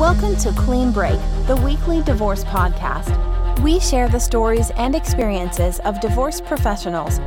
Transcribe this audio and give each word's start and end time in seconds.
Welcome 0.00 0.34
to 0.36 0.52
Clean 0.52 0.90
Break, 0.92 1.20
the 1.46 1.56
weekly 1.56 2.02
divorce 2.02 2.42
podcast. 2.44 3.60
We 3.60 3.78
share 3.78 4.08
the 4.08 4.18
stories 4.18 4.70
and 4.70 4.94
experiences 4.94 5.78
of 5.80 6.00
divorce 6.00 6.40
professionals. 6.40 7.18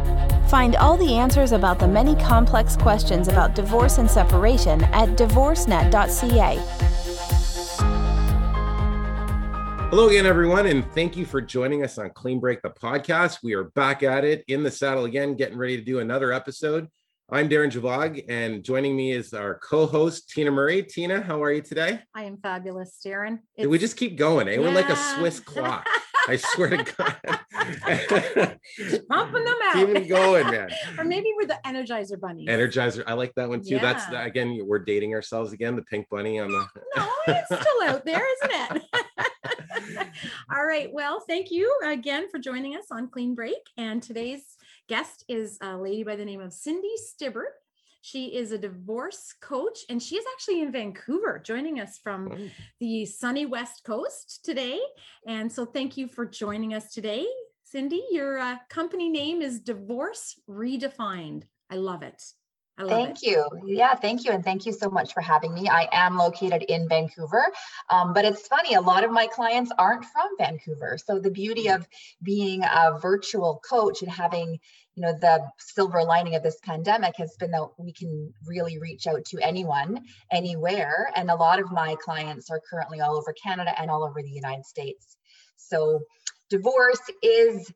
Find 0.50 0.76
all 0.78 0.98
the 0.98 1.14
answers 1.14 1.52
about 1.52 1.78
the 1.78 1.88
many 1.88 2.16
complex 2.16 2.76
questions 2.76 3.28
about 3.28 3.54
divorce 3.54 4.00
and 4.00 4.10
separation 4.10 4.84
at 4.86 5.10
divorcenet.ca. 5.10 6.56
Hello 9.92 10.10
again, 10.10 10.26
everyone, 10.26 10.66
and 10.66 10.92
thank 10.94 11.16
you 11.16 11.28
for 11.28 11.42
joining 11.42 11.84
us 11.84 12.00
on 12.00 12.10
Clean 12.10 12.40
Break, 12.40 12.64
the 12.64 12.72
podcast. 12.72 13.38
We 13.44 13.54
are 13.54 13.66
back 13.66 14.02
at 14.02 14.26
it 14.26 14.44
in 14.48 14.64
the 14.64 14.72
saddle 14.72 15.06
again, 15.06 15.36
getting 15.36 15.60
ready 15.60 15.78
to 15.78 15.84
do 15.84 16.00
another 16.00 16.34
episode. 16.34 16.90
I'm 17.34 17.50
Darren 17.50 17.72
Javog, 17.72 18.24
and 18.30 18.64
joining 18.64 18.96
me 18.96 19.12
is 19.12 19.34
our 19.34 19.56
co-host 19.56 20.30
Tina 20.30 20.52
Murray. 20.52 20.84
Tina, 20.84 21.20
how 21.20 21.42
are 21.42 21.52
you 21.52 21.64
today? 21.64 22.00
I 22.14 22.26
am 22.26 22.38
fabulous, 22.38 23.00
Darren. 23.04 23.40
It's... 23.58 23.68
We 23.68 23.80
just 23.80 23.98
keep 23.98 24.20
going, 24.20 24.48
eh? 24.48 24.52
Yeah. 24.52 24.60
We're 24.60 24.72
like 24.72 24.90
a 24.90 24.96
Swiss 24.96 25.40
clock. 25.40 25.84
I 26.28 26.36
swear 26.36 26.70
to 26.70 26.84
God. 26.98 28.60
Pumping 29.10 29.46
them 29.46 29.56
out. 29.64 29.74
Keep 29.74 29.94
them 29.94 30.08
going, 30.08 30.52
man. 30.52 30.70
or 31.00 31.06
maybe 31.06 31.34
we're 31.36 31.48
the 31.48 31.60
Energizer 31.66 32.20
Bunny. 32.20 32.46
Energizer. 32.46 33.04
I 33.08 33.14
like 33.14 33.34
that 33.36 33.50
one 33.50 33.62
too. 33.62 33.78
Yeah. 33.78 33.82
That's 33.82 34.06
the, 34.06 34.22
again, 34.22 34.60
we're 34.64 34.80
dating 34.80 35.16
ourselves 35.16 35.54
again. 35.54 35.76
The 35.76 35.82
pink 35.82 36.08
bunny 36.12 36.40
on 36.40 36.52
the. 36.52 36.68
no, 36.96 37.10
it's 37.30 37.48
still 37.48 37.84
out 37.88 38.06
there, 38.06 38.22
isn't 38.44 38.78
it? 38.78 38.84
All 40.54 40.64
right. 40.64 40.94
Well, 40.94 41.20
thank 41.28 41.50
you 41.50 41.76
again 41.84 42.30
for 42.30 42.38
joining 42.38 42.76
us 42.76 42.86
on 42.92 43.10
Clean 43.10 43.34
Break. 43.34 43.58
And 43.78 44.04
today's 44.04 44.53
guest 44.88 45.24
is 45.28 45.58
a 45.62 45.78
lady 45.78 46.04
by 46.04 46.16
the 46.16 46.26
name 46.26 46.42
of 46.42 46.54
Cindy 46.54 46.94
Stibbert. 46.98 47.54
She 48.02 48.36
is 48.36 48.52
a 48.52 48.58
divorce 48.58 49.34
coach 49.42 49.80
and 49.90 50.02
she 50.02 50.18
is 50.18 50.26
actually 50.34 50.62
in 50.62 50.72
Vancouver 50.74 51.42
joining 51.44 51.80
us 51.80 51.98
from 51.98 52.30
oh. 52.34 52.50
the 52.80 53.06
sunny 53.06 53.46
West 53.46 53.84
Coast 53.86 54.42
today. 54.44 54.80
And 55.26 55.50
so 55.50 55.66
thank 55.66 55.96
you 55.96 56.08
for 56.08 56.26
joining 56.26 56.74
us 56.74 56.94
today. 56.94 57.26
Cindy, 57.64 58.04
your 58.12 58.40
uh, 58.40 58.58
company 58.70 59.10
name 59.10 59.42
is 59.42 59.62
Divorce 59.62 60.38
Redefined. 60.50 61.44
I 61.70 61.76
love 61.76 62.04
it. 62.04 62.22
Thank 62.78 63.24
it. 63.24 63.28
you. 63.28 63.48
Yeah, 63.66 63.94
thank 63.94 64.26
you. 64.26 64.32
And 64.32 64.44
thank 64.44 64.66
you 64.66 64.74
so 64.74 64.90
much 64.90 65.14
for 65.14 65.22
having 65.22 65.54
me. 65.54 65.70
I 65.70 65.88
am 65.92 66.18
located 66.18 66.64
in 66.64 66.90
Vancouver, 66.90 67.46
um, 67.90 68.14
but 68.14 68.26
it's 68.26 68.48
funny, 68.48 68.74
a 68.74 68.82
lot 68.82 69.04
of 69.04 69.12
my 69.12 69.28
clients 69.28 69.72
aren't 69.78 70.06
from 70.06 70.30
Vancouver. 70.40 70.98
So 70.98 71.20
the 71.20 71.30
beauty 71.30 71.70
of 71.70 71.88
being 72.24 72.64
a 72.64 72.98
virtual 73.00 73.62
coach 73.68 74.02
and 74.02 74.12
having 74.12 74.60
you 74.96 75.02
know 75.02 75.14
the 75.14 75.44
silver 75.58 76.04
lining 76.04 76.36
of 76.36 76.44
this 76.44 76.60
pandemic 76.64 77.16
has 77.18 77.36
been 77.38 77.52
that 77.52 77.68
we 77.78 77.92
can 77.92 78.32
really 78.46 78.78
reach 78.80 79.08
out 79.08 79.26
to 79.26 79.40
anyone 79.40 80.00
anywhere 80.32 81.12
and 81.16 81.32
a 81.32 81.36
lot 81.36 81.60
of 81.60 81.72
my 81.72 81.96
clients 81.96 82.52
are 82.52 82.62
currently 82.70 83.02
all 83.02 83.18
over 83.18 83.34
canada 83.34 83.74
and 83.82 83.90
all 83.90 84.04
over 84.04 84.22
the 84.22 84.30
united 84.30 84.64
states 84.66 85.18
so 85.56 86.00
divorce 86.50 87.02
is 87.24 87.72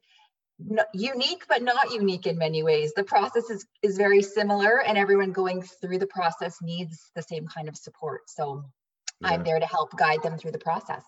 unique 0.93 1.45
but 1.47 1.61
not 1.61 1.91
unique 1.91 2.25
in 2.25 2.37
many 2.37 2.63
ways. 2.63 2.93
The 2.95 3.03
process 3.03 3.49
is 3.49 3.65
is 3.83 3.97
very 3.97 4.21
similar 4.21 4.81
and 4.81 4.97
everyone 4.97 5.31
going 5.31 5.61
through 5.61 5.99
the 5.99 6.07
process 6.07 6.57
needs 6.61 7.11
the 7.15 7.21
same 7.21 7.47
kind 7.47 7.67
of 7.67 7.77
support. 7.77 8.29
So 8.29 8.65
yeah. 9.21 9.29
i'm 9.29 9.43
there 9.43 9.59
to 9.59 9.65
help 9.65 9.95
guide 9.97 10.23
them 10.23 10.37
through 10.37 10.51
the 10.51 10.59
process. 10.59 11.03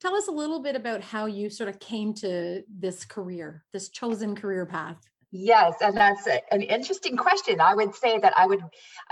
Tell 0.00 0.14
us 0.14 0.28
a 0.28 0.32
little 0.32 0.62
bit 0.62 0.76
about 0.76 1.02
how 1.02 1.26
you 1.26 1.50
sort 1.50 1.68
of 1.68 1.78
came 1.78 2.14
to 2.14 2.62
this 2.68 3.04
career 3.04 3.64
this 3.72 3.88
chosen 3.88 4.34
career 4.34 4.66
path 4.66 4.98
Yes, 5.32 5.74
and 5.80 5.96
that's 5.96 6.26
a, 6.26 6.40
an 6.52 6.62
interesting 6.62 7.16
question. 7.16 7.60
I 7.60 7.74
would 7.74 7.94
say 7.94 8.18
that 8.18 8.36
I 8.36 8.46
would 8.46 8.62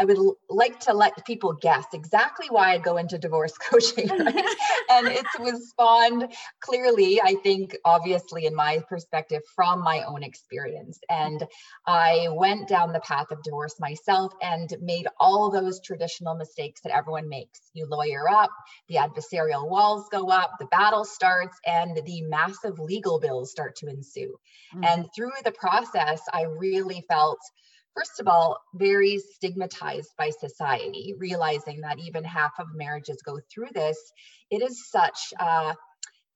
I 0.00 0.04
would 0.04 0.18
like 0.50 0.80
to 0.80 0.92
let 0.92 1.24
people 1.24 1.52
guess 1.52 1.84
exactly 1.92 2.48
why 2.50 2.72
I 2.72 2.78
go 2.78 2.96
into 2.96 3.18
divorce 3.18 3.56
coaching. 3.70 4.08
Right? 4.08 4.44
and 4.90 5.06
it 5.06 5.26
was 5.38 5.70
spawned 5.70 6.32
clearly, 6.60 7.20
I 7.22 7.34
think, 7.44 7.76
obviously, 7.84 8.46
in 8.46 8.54
my 8.54 8.80
perspective, 8.88 9.42
from 9.54 9.80
my 9.80 10.02
own 10.02 10.24
experience. 10.24 10.98
And 11.08 11.46
I 11.86 12.26
went 12.32 12.66
down 12.66 12.92
the 12.92 13.00
path 13.00 13.30
of 13.30 13.42
divorce 13.44 13.76
myself 13.78 14.32
and 14.42 14.74
made 14.80 15.06
all 15.20 15.52
those 15.52 15.80
traditional 15.80 16.34
mistakes 16.34 16.80
that 16.80 16.92
everyone 16.96 17.28
makes. 17.28 17.60
You 17.74 17.86
lawyer 17.86 18.28
up, 18.28 18.50
the 18.88 18.96
adversarial 18.96 19.68
walls 19.68 20.08
go 20.10 20.30
up, 20.30 20.52
the 20.58 20.66
battle 20.66 21.04
starts, 21.04 21.58
and 21.64 22.00
the 22.04 22.22
massive 22.22 22.80
legal 22.80 23.20
bills 23.20 23.52
start 23.52 23.76
to 23.76 23.86
ensue. 23.86 24.36
Mm-hmm. 24.74 24.84
And 24.84 25.08
through 25.14 25.30
the 25.44 25.52
process 25.52 26.07
I 26.32 26.42
really 26.42 27.04
felt, 27.08 27.38
first 27.94 28.20
of 28.20 28.28
all, 28.28 28.58
very 28.74 29.18
stigmatized 29.18 30.10
by 30.16 30.30
society, 30.30 31.14
realizing 31.18 31.80
that 31.82 31.98
even 31.98 32.24
half 32.24 32.52
of 32.58 32.66
marriages 32.74 33.22
go 33.22 33.38
through 33.52 33.70
this. 33.74 33.98
It 34.50 34.62
is 34.62 34.90
such 34.90 35.32
a 35.38 35.74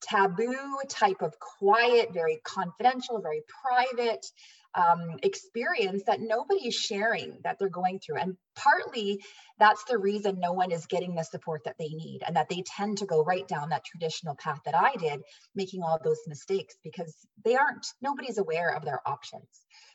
taboo 0.01 0.79
type 0.89 1.21
of 1.21 1.33
quiet, 1.39 2.13
very 2.13 2.39
confidential, 2.43 3.21
very 3.21 3.41
private 3.63 4.25
um, 4.75 5.17
experience 5.21 6.03
that 6.07 6.19
nobody 6.19 6.67
is 6.67 6.75
sharing 6.75 7.37
that 7.43 7.59
they're 7.59 7.69
going 7.69 7.99
through. 7.99 8.17
And 8.17 8.37
partly 8.55 9.23
that's 9.59 9.83
the 9.85 9.97
reason 9.97 10.39
no 10.39 10.53
one 10.53 10.71
is 10.71 10.87
getting 10.87 11.15
the 11.15 11.23
support 11.23 11.63
that 11.65 11.75
they 11.77 11.89
need 11.89 12.21
and 12.25 12.35
that 12.35 12.49
they 12.49 12.63
tend 12.65 12.97
to 12.99 13.05
go 13.05 13.23
right 13.23 13.47
down 13.47 13.69
that 13.69 13.85
traditional 13.85 14.35
path 14.35 14.59
that 14.65 14.75
I 14.75 14.95
did, 14.95 15.21
making 15.55 15.83
all 15.83 15.99
those 16.03 16.21
mistakes 16.27 16.75
because 16.83 17.15
they 17.45 17.55
aren't, 17.55 17.85
nobody's 18.01 18.37
aware 18.37 18.75
of 18.75 18.83
their 18.83 18.99
options. 19.07 19.47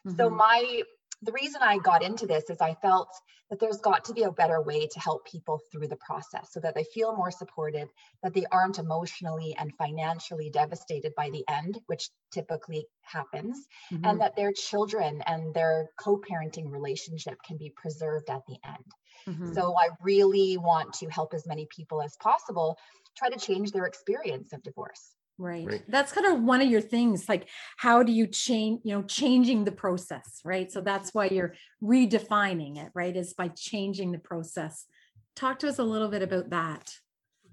Mm-hmm. 0.06 0.16
So 0.16 0.30
my 0.30 0.82
the 1.22 1.32
reason 1.32 1.60
I 1.62 1.78
got 1.78 2.02
into 2.02 2.26
this 2.26 2.48
is 2.50 2.60
I 2.60 2.74
felt 2.74 3.08
that 3.50 3.60
there's 3.60 3.78
got 3.78 4.04
to 4.04 4.12
be 4.12 4.24
a 4.24 4.30
better 4.30 4.60
way 4.60 4.86
to 4.86 5.00
help 5.00 5.26
people 5.26 5.60
through 5.72 5.88
the 5.88 5.96
process 5.96 6.50
so 6.52 6.60
that 6.60 6.74
they 6.74 6.84
feel 6.84 7.16
more 7.16 7.30
supported, 7.30 7.88
that 8.22 8.34
they 8.34 8.44
aren't 8.52 8.78
emotionally 8.78 9.56
and 9.58 9.74
financially 9.76 10.50
devastated 10.50 11.14
by 11.16 11.30
the 11.30 11.44
end, 11.48 11.78
which 11.86 12.10
typically 12.32 12.86
happens, 13.02 13.66
mm-hmm. 13.90 14.04
and 14.04 14.20
that 14.20 14.36
their 14.36 14.52
children 14.52 15.22
and 15.26 15.54
their 15.54 15.88
co 15.98 16.18
parenting 16.18 16.70
relationship 16.70 17.38
can 17.46 17.56
be 17.56 17.72
preserved 17.74 18.28
at 18.28 18.42
the 18.46 18.58
end. 18.64 18.84
Mm-hmm. 19.26 19.54
So 19.54 19.74
I 19.76 19.88
really 20.02 20.56
want 20.58 20.94
to 20.94 21.08
help 21.08 21.32
as 21.34 21.46
many 21.46 21.66
people 21.74 22.02
as 22.02 22.16
possible 22.16 22.76
try 23.16 23.30
to 23.30 23.38
change 23.38 23.72
their 23.72 23.86
experience 23.86 24.52
of 24.52 24.62
divorce. 24.62 25.14
Right. 25.38 25.66
right. 25.66 25.82
That's 25.88 26.12
kind 26.12 26.26
of 26.26 26.42
one 26.42 26.60
of 26.60 26.68
your 26.68 26.80
things. 26.80 27.28
Like, 27.28 27.48
how 27.76 28.02
do 28.02 28.10
you 28.10 28.26
change, 28.26 28.80
you 28.84 28.92
know, 28.94 29.02
changing 29.02 29.64
the 29.64 29.72
process, 29.72 30.40
right? 30.44 30.70
So 30.70 30.80
that's 30.80 31.14
why 31.14 31.26
you're 31.26 31.54
redefining 31.82 32.76
it, 32.76 32.90
right? 32.92 33.16
Is 33.16 33.34
by 33.34 33.48
changing 33.48 34.10
the 34.10 34.18
process. 34.18 34.84
Talk 35.36 35.60
to 35.60 35.68
us 35.68 35.78
a 35.78 35.84
little 35.84 36.08
bit 36.08 36.22
about 36.22 36.50
that. 36.50 36.92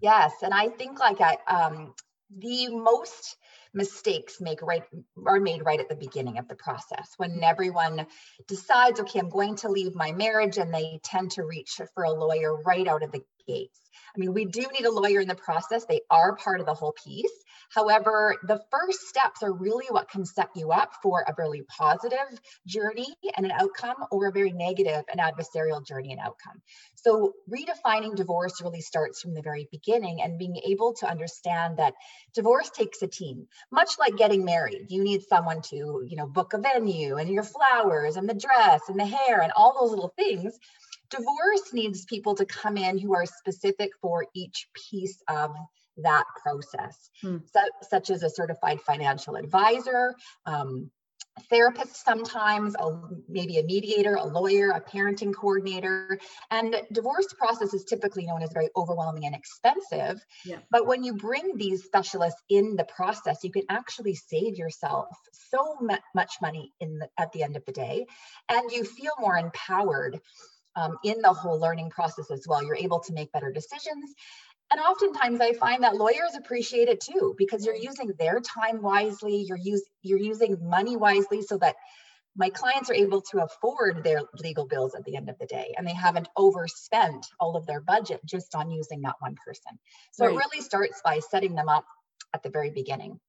Yes. 0.02 0.34
And 0.42 0.54
I 0.54 0.70
think 0.70 1.00
like 1.00 1.22
I 1.22 1.38
um 1.48 1.94
the 2.36 2.70
most 2.70 3.38
mistakes 3.74 4.42
make 4.42 4.62
right 4.62 4.84
are 5.28 5.40
made 5.40 5.64
right 5.64 5.80
at 5.80 5.90
the 5.90 5.96
beginning 5.96 6.38
of 6.38 6.48
the 6.48 6.56
process 6.56 7.14
when 7.18 7.44
everyone 7.44 8.06
decides 8.48 9.00
okay 9.00 9.20
i'm 9.20 9.30
going 9.30 9.56
to 9.56 9.70
leave 9.70 9.94
my 9.96 10.12
marriage 10.14 10.58
and 10.58 10.74
they 10.74 11.00
tend 11.04 11.30
to 11.30 11.44
reach 11.44 11.80
for 11.94 12.06
a 12.06 12.12
lawyer 12.12 12.56
right 12.64 12.88
out 12.88 13.04
of 13.04 13.12
the 13.12 13.22
i 13.50 14.18
mean 14.18 14.34
we 14.34 14.46
do 14.46 14.66
need 14.74 14.86
a 14.86 14.92
lawyer 14.92 15.22
in 15.22 15.28
the 15.28 15.36
process 15.36 15.86
they 15.86 16.02
are 16.10 16.36
part 16.36 16.60
of 16.60 16.66
the 16.66 16.74
whole 16.74 16.94
piece 17.04 17.32
However, 17.70 18.38
the 18.44 18.62
first 18.72 19.02
steps 19.08 19.44
are 19.44 19.52
really 19.52 19.88
what 19.90 20.10
can 20.10 20.26
set 20.26 20.50
you 20.56 20.72
up 20.72 20.94
for 21.02 21.26
a 21.28 21.34
really 21.38 21.64
positive 21.64 22.40
journey 22.66 23.08
and 23.36 23.46
an 23.46 23.52
outcome 23.52 24.06
or 24.12 24.28
a 24.28 24.32
very 24.32 24.52
negative 24.52 25.04
and 25.12 25.20
adversarial 25.20 25.86
journey 25.86 26.12
and 26.12 26.22
outcome. 26.22 26.62
So 26.96 27.34
redefining 27.50 28.16
divorce 28.16 28.62
really 28.62 28.82
starts 28.82 29.22
from 29.22 29.34
the 29.34 29.42
very 29.42 29.68
beginning 29.72 30.22
and 30.22 30.40
being 30.40 30.58
able 30.66 30.94
to 30.96 31.10
understand 31.10 31.78
that 31.78 31.94
divorce 32.34 32.70
takes 32.70 33.02
a 33.02 33.08
team, 33.08 33.48
much 33.72 33.98
like 34.00 34.18
getting 34.18 34.46
married. 34.46 34.88
You 34.90 35.04
need 35.04 35.24
someone 35.24 35.62
to, 35.64 36.04
you 36.06 36.16
know, 36.16 36.28
book 36.28 36.54
a 36.54 36.58
venue 36.58 37.18
and 37.18 37.30
your 37.30 37.44
flowers 37.44 38.16
and 38.16 38.30
the 38.30 38.34
dress 38.34 38.82
and 38.88 39.00
the 39.00 39.06
hair 39.06 39.42
and 39.42 39.52
all 39.56 39.78
those 39.80 39.92
little 39.92 40.14
things 40.16 40.58
divorce 41.10 41.74
needs 41.74 42.06
people 42.06 42.36
to 42.36 42.46
come 42.46 42.78
in 42.78 42.98
who 42.98 43.14
are 43.14 43.26
specific 43.26 43.92
for 44.02 44.26
each 44.34 44.68
piece 44.74 45.22
of 45.28 45.52
that 45.98 46.26
process, 46.42 47.10
hmm. 47.22 47.38
so, 47.46 47.62
such 47.90 48.10
as 48.10 48.24
a 48.24 48.30
certified 48.30 48.82
financial 48.82 49.36
advisor, 49.36 50.14
um, 50.46 50.92
therapist 51.50 52.04
sometimes, 52.04 52.76
a, 52.80 53.00
maybe 53.28 53.58
a 53.58 53.64
mediator, 53.64 54.16
a 54.16 54.26
lawyer, 54.26 54.72
a 54.72 54.82
parenting 54.82 55.34
coordinator. 55.34 56.18
And 56.50 56.76
divorce 56.92 57.28
process 57.38 57.74
is 57.74 57.84
typically 57.84 58.26
known 58.26 58.42
as 58.42 58.52
very 58.54 58.70
overwhelming 58.76 59.26
and 59.26 59.36
expensive. 59.36 60.24
Yeah. 60.46 60.60
But 60.72 60.88
when 60.88 61.04
you 61.04 61.14
bring 61.14 61.58
these 61.58 61.84
specialists 61.84 62.42
in 62.50 62.76
the 62.76 62.86
process, 62.86 63.44
you 63.44 63.52
can 63.52 63.64
actually 63.70 64.16
save 64.16 64.58
yourself 64.58 65.08
so 65.32 65.78
much 66.14 66.32
money 66.42 66.74
in 66.80 67.00
the, 67.00 67.10
at 67.18 67.32
the 67.32 67.44
end 67.44 67.56
of 67.58 67.66
the 67.66 67.74
day, 67.74 68.06
and 68.50 68.72
you 68.72 68.84
feel 68.84 69.12
more 69.20 69.38
empowered. 69.38 70.20
Um, 70.78 70.98
in 71.06 71.22
the 71.22 71.32
whole 71.32 71.58
learning 71.58 71.90
process 71.90 72.30
as 72.30 72.46
well. 72.50 72.62
You're 72.62 72.76
able 72.76 73.00
to 73.00 73.14
make 73.14 73.32
better 73.32 73.50
decisions 73.50 74.14
and 74.72 74.82
oftentimes 74.82 75.42
I 75.42 75.54
find 75.54 75.84
that 75.84 75.96
lawyers 75.96 76.36
appreciate 76.38 76.88
it 76.88 77.00
too 77.00 77.36
because 77.38 77.66
you're 77.66 77.76
using 77.76 78.12
their 78.18 78.40
time 78.40 78.82
wisely, 78.82 79.46
you're 79.48 79.58
use, 79.58 79.84
you're 80.02 80.20
using 80.20 80.58
money 80.62 80.98
wisely 80.98 81.42
so 81.42 81.58
that 81.60 81.76
my 82.36 82.50
clients 82.50 82.90
are 82.90 82.96
able 82.96 83.22
to 83.22 83.44
afford 83.44 84.04
their 84.04 84.22
legal 84.40 84.66
bills 84.66 84.94
at 84.96 85.06
the 85.06 85.16
end 85.16 85.30
of 85.30 85.38
the 85.40 85.46
day 85.46 85.74
and 85.78 85.88
they 85.88 85.94
haven't 85.94 86.28
overspent 86.36 87.26
all 87.40 87.56
of 87.56 87.66
their 87.66 87.80
budget 87.80 88.20
just 88.26 88.56
on 88.56 88.72
using 88.72 89.02
that 89.02 89.16
one 89.20 89.36
person. 89.46 89.80
So 90.12 90.26
right. 90.26 90.34
it 90.34 90.38
really 90.38 90.62
starts 90.62 91.00
by 91.06 91.20
setting 91.20 91.56
them 91.56 91.70
up 91.70 91.86
at 92.34 92.44
the 92.44 92.50
very 92.50 92.72
beginning. 92.72 93.20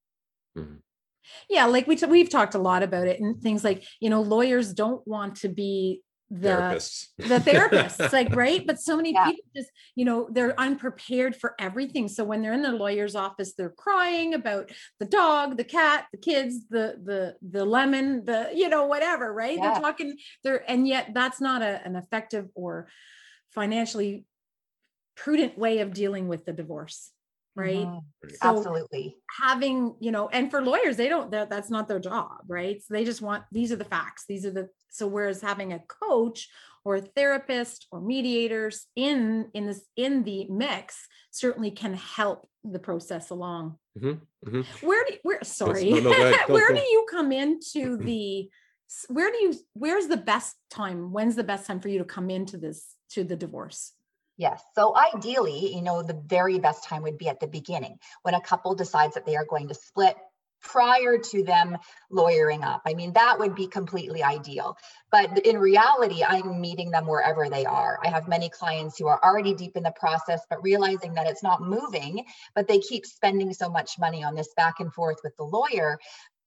Mm-hmm. 0.57 0.77
Yeah, 1.51 1.67
like 1.67 1.87
we 1.87 1.97
t- 1.97 2.07
we've 2.07 2.31
talked 2.31 2.55
a 2.55 2.59
lot 2.59 2.83
about 2.83 3.09
it 3.09 3.21
and 3.21 3.41
things 3.41 3.63
like, 3.63 3.85
you 4.01 4.11
know, 4.11 4.23
lawyers 4.23 4.73
don't 4.73 5.07
want 5.07 5.37
to 5.39 5.49
be 5.49 6.03
the 6.31 6.49
therapists. 6.49 7.07
the 7.19 7.39
therapists 7.39 8.13
like 8.13 8.35
right 8.37 8.67
but 8.67 8.81
so 8.81 8.97
many 8.97 9.13
yeah. 9.13 9.27
people 9.27 9.45
just 9.55 9.71
you 9.95 10.05
know 10.05 10.29
they're 10.33 10.59
unprepared 10.59 11.37
for 11.37 11.55
everything 11.59 12.09
so 12.09 12.25
when 12.25 12.43
they're 12.43 12.53
in 12.53 12.63
the 12.63 12.73
lawyer's 12.73 13.15
office 13.15 13.55
they're 13.55 13.71
crying 13.71 14.35
about 14.35 14.69
the 14.99 15.07
dog 15.07 15.57
the 15.57 15.65
cat 15.65 16.07
the 16.11 16.19
kids 16.19 16.67
the 16.69 17.01
the 17.05 17.37
the 17.49 17.65
lemon 17.65 18.25
the 18.25 18.51
you 18.53 18.69
know 18.69 18.87
whatever 18.87 19.33
right 19.33 19.57
yeah. 19.57 19.73
they're 19.73 19.81
talking 19.81 20.17
they're 20.43 20.69
and 20.69 20.89
yet 20.89 21.11
that's 21.15 21.41
not 21.41 21.63
a, 21.63 21.81
an 21.85 21.95
effective 21.95 22.49
or 22.55 22.89
financially 23.53 24.25
prudent 25.15 25.57
way 25.57 25.79
of 25.79 25.93
dealing 25.93 26.27
with 26.27 26.45
the 26.45 26.53
divorce 26.53 27.13
right 27.57 27.87
mm-hmm. 27.87 28.29
so 28.29 28.37
absolutely 28.43 29.17
having 29.41 29.95
you 29.99 30.13
know 30.13 30.29
and 30.29 30.51
for 30.51 30.63
lawyers 30.63 30.97
they 30.97 31.09
don't 31.09 31.31
that's 31.31 31.71
not 31.71 31.89
their 31.89 31.99
job 31.99 32.39
right 32.47 32.83
so 32.83 32.95
they 32.95 33.05
just 33.05 33.23
want 33.23 33.43
these 33.51 33.73
are 33.73 33.77
the 33.77 33.85
facts 33.85 34.25
these 34.29 34.45
are 34.45 34.51
the 34.51 34.69
so 34.91 35.07
whereas 35.07 35.41
having 35.41 35.73
a 35.73 35.81
coach 35.89 36.49
or 36.85 36.97
a 36.97 37.01
therapist 37.01 37.87
or 37.91 38.01
mediators 38.01 38.87
in 38.95 39.49
in 39.55 39.67
this 39.67 39.87
in 39.97 40.23
the 40.23 40.47
mix 40.51 41.09
certainly 41.31 41.71
can 41.71 41.95
help 41.95 42.47
the 42.63 42.79
process 42.79 43.31
along 43.31 43.77
mm-hmm. 43.99 44.49
Mm-hmm. 44.49 44.87
where 44.87 45.05
do 45.07 45.15
you, 45.15 45.21
where 45.23 45.43
sorry 45.43 45.91
no, 45.91 46.01
no, 46.01 46.11
go 46.47 46.55
where 46.55 46.69
go. 46.69 46.77
do 46.77 46.83
you 46.83 47.07
come 47.11 47.33
into 47.33 47.97
the 48.05 48.49
where 49.09 49.33
do 49.33 49.39
you 49.39 49.55
where's 49.73 50.07
the 50.07 50.17
best 50.17 50.55
time 50.71 51.13
when's 51.13 51.37
the 51.37 51.45
best 51.45 51.67
time 51.67 51.81
for 51.81 51.89
you 51.89 51.99
to 51.99 52.05
come 52.05 52.31
into 52.31 52.57
this 52.57 52.95
to 53.11 53.25
the 53.25 53.35
divorce 53.35 53.93
Yes. 54.37 54.63
So 54.75 54.95
ideally, 54.97 55.75
you 55.75 55.83
know, 55.83 56.03
the 56.03 56.21
very 56.27 56.59
best 56.59 56.85
time 56.85 57.03
would 57.03 57.19
be 57.19 57.29
at 57.29 57.41
the 57.41 57.47
beginning 57.47 57.99
when 58.23 58.35
a 58.35 58.41
couple 58.41 58.75
decides 58.75 59.15
that 59.15 59.25
they 59.25 59.37
are 59.37 59.47
going 59.47 59.69
to 59.69 59.75
split 59.75 60.17
prior 60.63 61.19
to 61.19 61.45
them 61.45 61.79
lawyering 62.11 62.65
up. 62.65 62.83
I 62.87 62.95
mean, 62.95 63.13
that 63.13 63.39
would 63.39 63.55
be 63.55 63.67
completely 63.67 64.23
ideal. 64.23 64.77
But 65.13 65.47
in 65.47 65.59
reality, 65.59 66.25
I'm 66.25 66.61
meeting 66.61 66.91
them 66.91 67.07
wherever 67.07 67.49
they 67.49 67.65
are. 67.65 67.99
I 68.03 68.09
have 68.09 68.27
many 68.27 68.49
clients 68.49 68.99
who 68.99 69.07
are 69.07 69.21
already 69.23 69.55
deep 69.55 69.77
in 69.77 69.85
the 69.85 69.93
process, 69.93 70.41
but 70.51 70.63
realizing 70.63 71.15
that 71.15 71.29
it's 71.29 71.43
not 71.43 71.63
moving, 71.63 72.25
but 72.55 72.67
they 72.67 72.79
keep 72.81 73.07
spending 73.07 73.55
so 73.55 73.69
much 73.69 73.99
money 73.99 74.25
on 74.25 74.35
this 74.35 74.53
back 74.57 74.81
and 74.81 74.93
forth 74.93 75.19
with 75.23 75.37
the 75.37 75.45
lawyer 75.45 75.99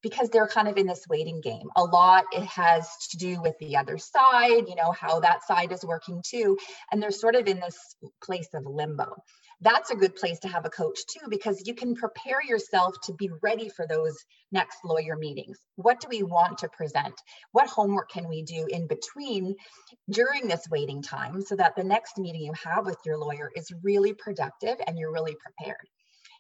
because 0.02 0.30
they're 0.30 0.48
kind 0.48 0.68
of 0.68 0.78
in 0.78 0.88
this 0.88 1.06
waiting 1.10 1.42
game. 1.42 1.68
A 1.76 1.84
lot 1.84 2.26
it 2.32 2.46
has 2.46 2.88
to 3.12 3.18
do 3.18 3.42
with 3.42 3.58
the 3.60 3.78
other 3.78 3.98
side, 3.98 4.68
you 4.68 4.76
know, 4.76 4.92
how 4.92 5.20
that 5.20 5.46
side 5.46 5.72
is 5.72 5.84
working 5.84 6.22
too. 6.26 6.58
And 6.92 7.02
they're 7.02 7.12
sort 7.12 7.36
of 7.36 7.48
in 7.48 7.60
this 7.60 7.78
place 8.24 8.50
of 8.54 8.66
limbo. 8.66 9.16
That's 9.62 9.92
a 9.92 9.96
good 9.96 10.16
place 10.16 10.40
to 10.40 10.48
have 10.48 10.66
a 10.66 10.70
coach 10.70 11.00
too, 11.08 11.28
because 11.30 11.68
you 11.68 11.76
can 11.76 11.94
prepare 11.94 12.42
yourself 12.42 12.96
to 13.04 13.14
be 13.14 13.30
ready 13.44 13.68
for 13.68 13.86
those 13.86 14.16
next 14.54 14.78
lawyer 14.86 15.18
meetings. 15.18 15.58
What 15.76 16.00
do 16.00 16.08
we 16.10 16.24
want 16.24 16.60
to 16.60 16.70
present? 16.70 17.14
What 17.52 17.68
homework 17.68 18.10
can 18.10 18.30
we 18.30 18.44
do 18.44 18.68
in 18.70 18.88
between 18.88 19.56
during 20.10 20.48
this 20.48 20.64
waiting 20.72 21.02
time 21.02 21.42
so 21.42 21.58
that 21.58 21.76
the 21.76 21.84
next 21.84 22.18
meeting 22.18 22.42
you 22.42 22.54
have 22.54 22.86
with 22.86 23.00
your 23.06 23.18
lawyer 23.18 23.52
is 23.54 23.70
really 23.84 24.14
productive 24.14 24.78
and 24.88 24.98
you're 24.98 25.12
really 25.12 25.36
prepared? 25.36 25.76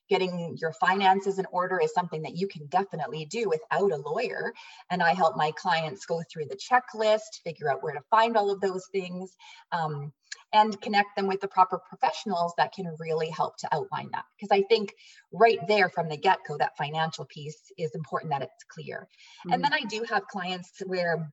Getting 0.09 0.57
your 0.59 0.73
finances 0.73 1.39
in 1.39 1.45
order 1.51 1.79
is 1.79 1.93
something 1.93 2.21
that 2.23 2.35
you 2.35 2.47
can 2.47 2.65
definitely 2.67 3.25
do 3.25 3.47
without 3.47 3.91
a 3.91 3.97
lawyer. 3.97 4.53
And 4.89 5.01
I 5.01 5.13
help 5.13 5.37
my 5.37 5.51
clients 5.51 6.05
go 6.05 6.21
through 6.31 6.45
the 6.45 6.57
checklist, 6.57 7.41
figure 7.43 7.71
out 7.71 7.83
where 7.83 7.93
to 7.93 8.01
find 8.09 8.35
all 8.35 8.51
of 8.51 8.61
those 8.61 8.85
things, 8.91 9.35
um, 9.71 10.11
and 10.51 10.79
connect 10.81 11.15
them 11.15 11.27
with 11.27 11.41
the 11.41 11.47
proper 11.47 11.77
professionals 11.77 12.53
that 12.57 12.73
can 12.73 12.91
really 12.99 13.29
help 13.29 13.57
to 13.57 13.69
outline 13.73 14.09
that. 14.11 14.25
Because 14.35 14.51
I 14.51 14.63
think 14.63 14.93
right 15.31 15.59
there 15.67 15.89
from 15.89 16.09
the 16.09 16.17
get 16.17 16.39
go, 16.47 16.57
that 16.57 16.77
financial 16.77 17.25
piece 17.25 17.71
is 17.77 17.93
important 17.93 18.31
that 18.31 18.41
it's 18.41 18.63
clear. 18.67 19.07
Mm-hmm. 19.45 19.53
And 19.53 19.63
then 19.63 19.73
I 19.73 19.81
do 19.89 20.03
have 20.09 20.27
clients 20.27 20.81
where 20.85 21.31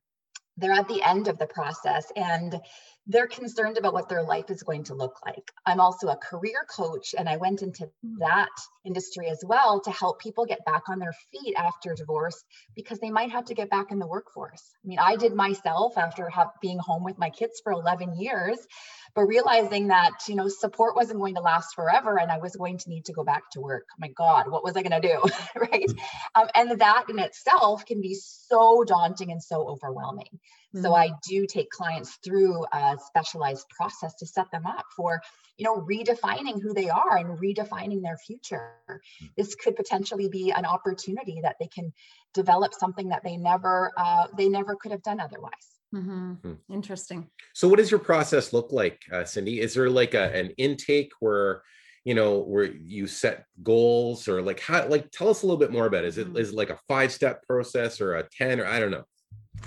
they're 0.57 0.73
at 0.73 0.89
the 0.89 1.03
end 1.03 1.29
of 1.29 1.39
the 1.39 1.47
process 1.47 2.11
and 2.17 2.61
they're 3.09 3.29
concerned 3.29 3.79
about 3.79 3.93
what 3.93 4.09
their 4.09 4.23
life 4.23 4.51
is 4.51 4.63
going 4.63 4.85
to 4.85 4.95
look 4.95 5.17
like. 5.25 5.53
I'm 5.65 5.81
also 5.81 6.09
a 6.09 6.17
career 6.17 6.67
coach, 6.69 7.15
and 7.17 7.29
I 7.29 7.37
went 7.37 7.63
into 7.63 7.89
hmm. 8.03 8.19
that 8.19 8.51
industry 8.85 9.29
as 9.29 9.43
well 9.47 9.81
to 9.81 9.91
help 9.91 10.21
people 10.21 10.45
get 10.45 10.65
back 10.65 10.89
on 10.89 10.99
their 10.99 11.15
feet 11.31 11.55
after 11.57 11.95
divorce 11.95 12.43
because 12.75 12.99
they 12.99 13.11
might 13.11 13.31
have 13.31 13.45
to 13.47 13.55
get 13.55 13.71
back 13.71 13.93
in 13.93 13.99
the 13.99 14.07
workforce. 14.07 14.63
I 14.85 14.89
mean, 14.89 14.99
I 14.99 15.17
did 15.17 15.35
myself 15.35 15.97
after 15.97 16.29
have, 16.31 16.51
being 16.61 16.79
home 16.79 17.05
with 17.05 17.19
my 17.19 17.31
kids 17.31 17.61
for 17.63 17.73
11 17.73 18.19
years, 18.19 18.59
but 19.15 19.23
realizing 19.23 19.89
that 19.89 20.13
you 20.29 20.35
know 20.35 20.49
support 20.49 20.97
wasn't 20.97 21.21
going 21.21 21.37
to 21.37 21.41
last 21.41 21.75
forever, 21.77 22.19
and 22.19 22.31
I 22.31 22.39
was 22.39 22.57
going 22.57 22.79
to 22.79 22.91
need 22.91 23.05
to 23.05 23.13
go 23.13 23.23
back 23.23 23.45
to 23.53 23.61
work. 23.61 23.87
My 23.99 24.09
God, 24.09 24.51
what 24.51 24.65
was 24.65 24.77
I 24.77 24.83
going 24.83 25.01
to 25.01 25.09
do, 25.09 25.23
right? 25.61 25.91
Hmm. 25.91 26.43
Um, 26.43 26.49
and 26.55 26.81
that 26.81 27.05
in 27.09 27.21
itself 27.21 27.87
can 27.87 28.01
be 28.01 28.15
so 28.15 28.83
daunting 28.85 29.31
and 29.31 29.43
so 29.43 29.69
overwhelming. 29.69 30.41
So 30.83 30.95
I 30.95 31.11
do 31.27 31.47
take 31.47 31.71
clients 31.71 32.19
through 32.25 32.65
a 32.73 32.97
specialized 33.05 33.69
process 33.71 34.15
to 34.17 34.27
set 34.27 34.51
them 34.51 34.67
up 34.67 34.85
for, 34.95 35.21
you 35.57 35.65
know, 35.65 35.77
redefining 35.77 36.61
who 36.61 36.75
they 36.75 36.89
are 36.89 37.17
and 37.17 37.39
redefining 37.39 38.03
their 38.03 38.19
future. 38.19 38.73
Mm. 38.91 39.31
This 39.37 39.55
could 39.55 39.77
potentially 39.77 40.29
be 40.29 40.51
an 40.51 40.67
opportunity 40.67 41.41
that 41.43 41.57
they 41.61 41.69
can 41.69 41.93
develop 42.35 42.75
something 42.75 43.09
that 43.09 43.23
they 43.25 43.37
never 43.37 43.93
uh, 43.97 44.27
they 44.37 44.49
never 44.49 44.77
could 44.77 44.93
have 44.93 45.03
done 45.03 45.21
otherwise. 45.21 45.53
Mm-hmm. 45.95 46.33
Hmm. 46.33 46.55
Interesting. 46.73 47.31
So, 47.55 47.69
what 47.69 47.79
does 47.79 47.91
your 47.91 48.01
process 48.01 48.53
look 48.53 48.73
like, 48.73 49.01
uh, 49.13 49.25
Cindy? 49.25 49.61
Is 49.61 49.75
there 49.75 49.89
like 49.89 50.15
a, 50.15 50.37
an 50.37 50.51
intake 50.59 51.13
where 51.21 51.63
you 52.05 52.15
know 52.15 52.41
where 52.41 52.65
you 52.65 53.07
set 53.07 53.47
goals 53.63 54.29
or 54.29 54.43
like 54.43 54.61
how 54.61 54.87
like 54.89 55.11
tell 55.11 55.29
us 55.29 55.43
a 55.43 55.47
little 55.47 55.59
bit 55.59 55.73
more 55.73 55.87
about 55.87 56.05
it. 56.05 56.09
Is 56.09 56.19
it 56.19 56.27
mm-hmm. 56.27 56.37
is 56.37 56.51
it 56.51 56.55
like 56.55 56.71
a 56.71 56.79
five 56.87 57.13
step 57.13 57.43
process 57.47 58.01
or 58.01 58.17
a 58.17 58.29
10 58.37 58.61
or 58.61 58.67
I 58.67 58.79
don't 58.79 58.91
know? 58.91 59.05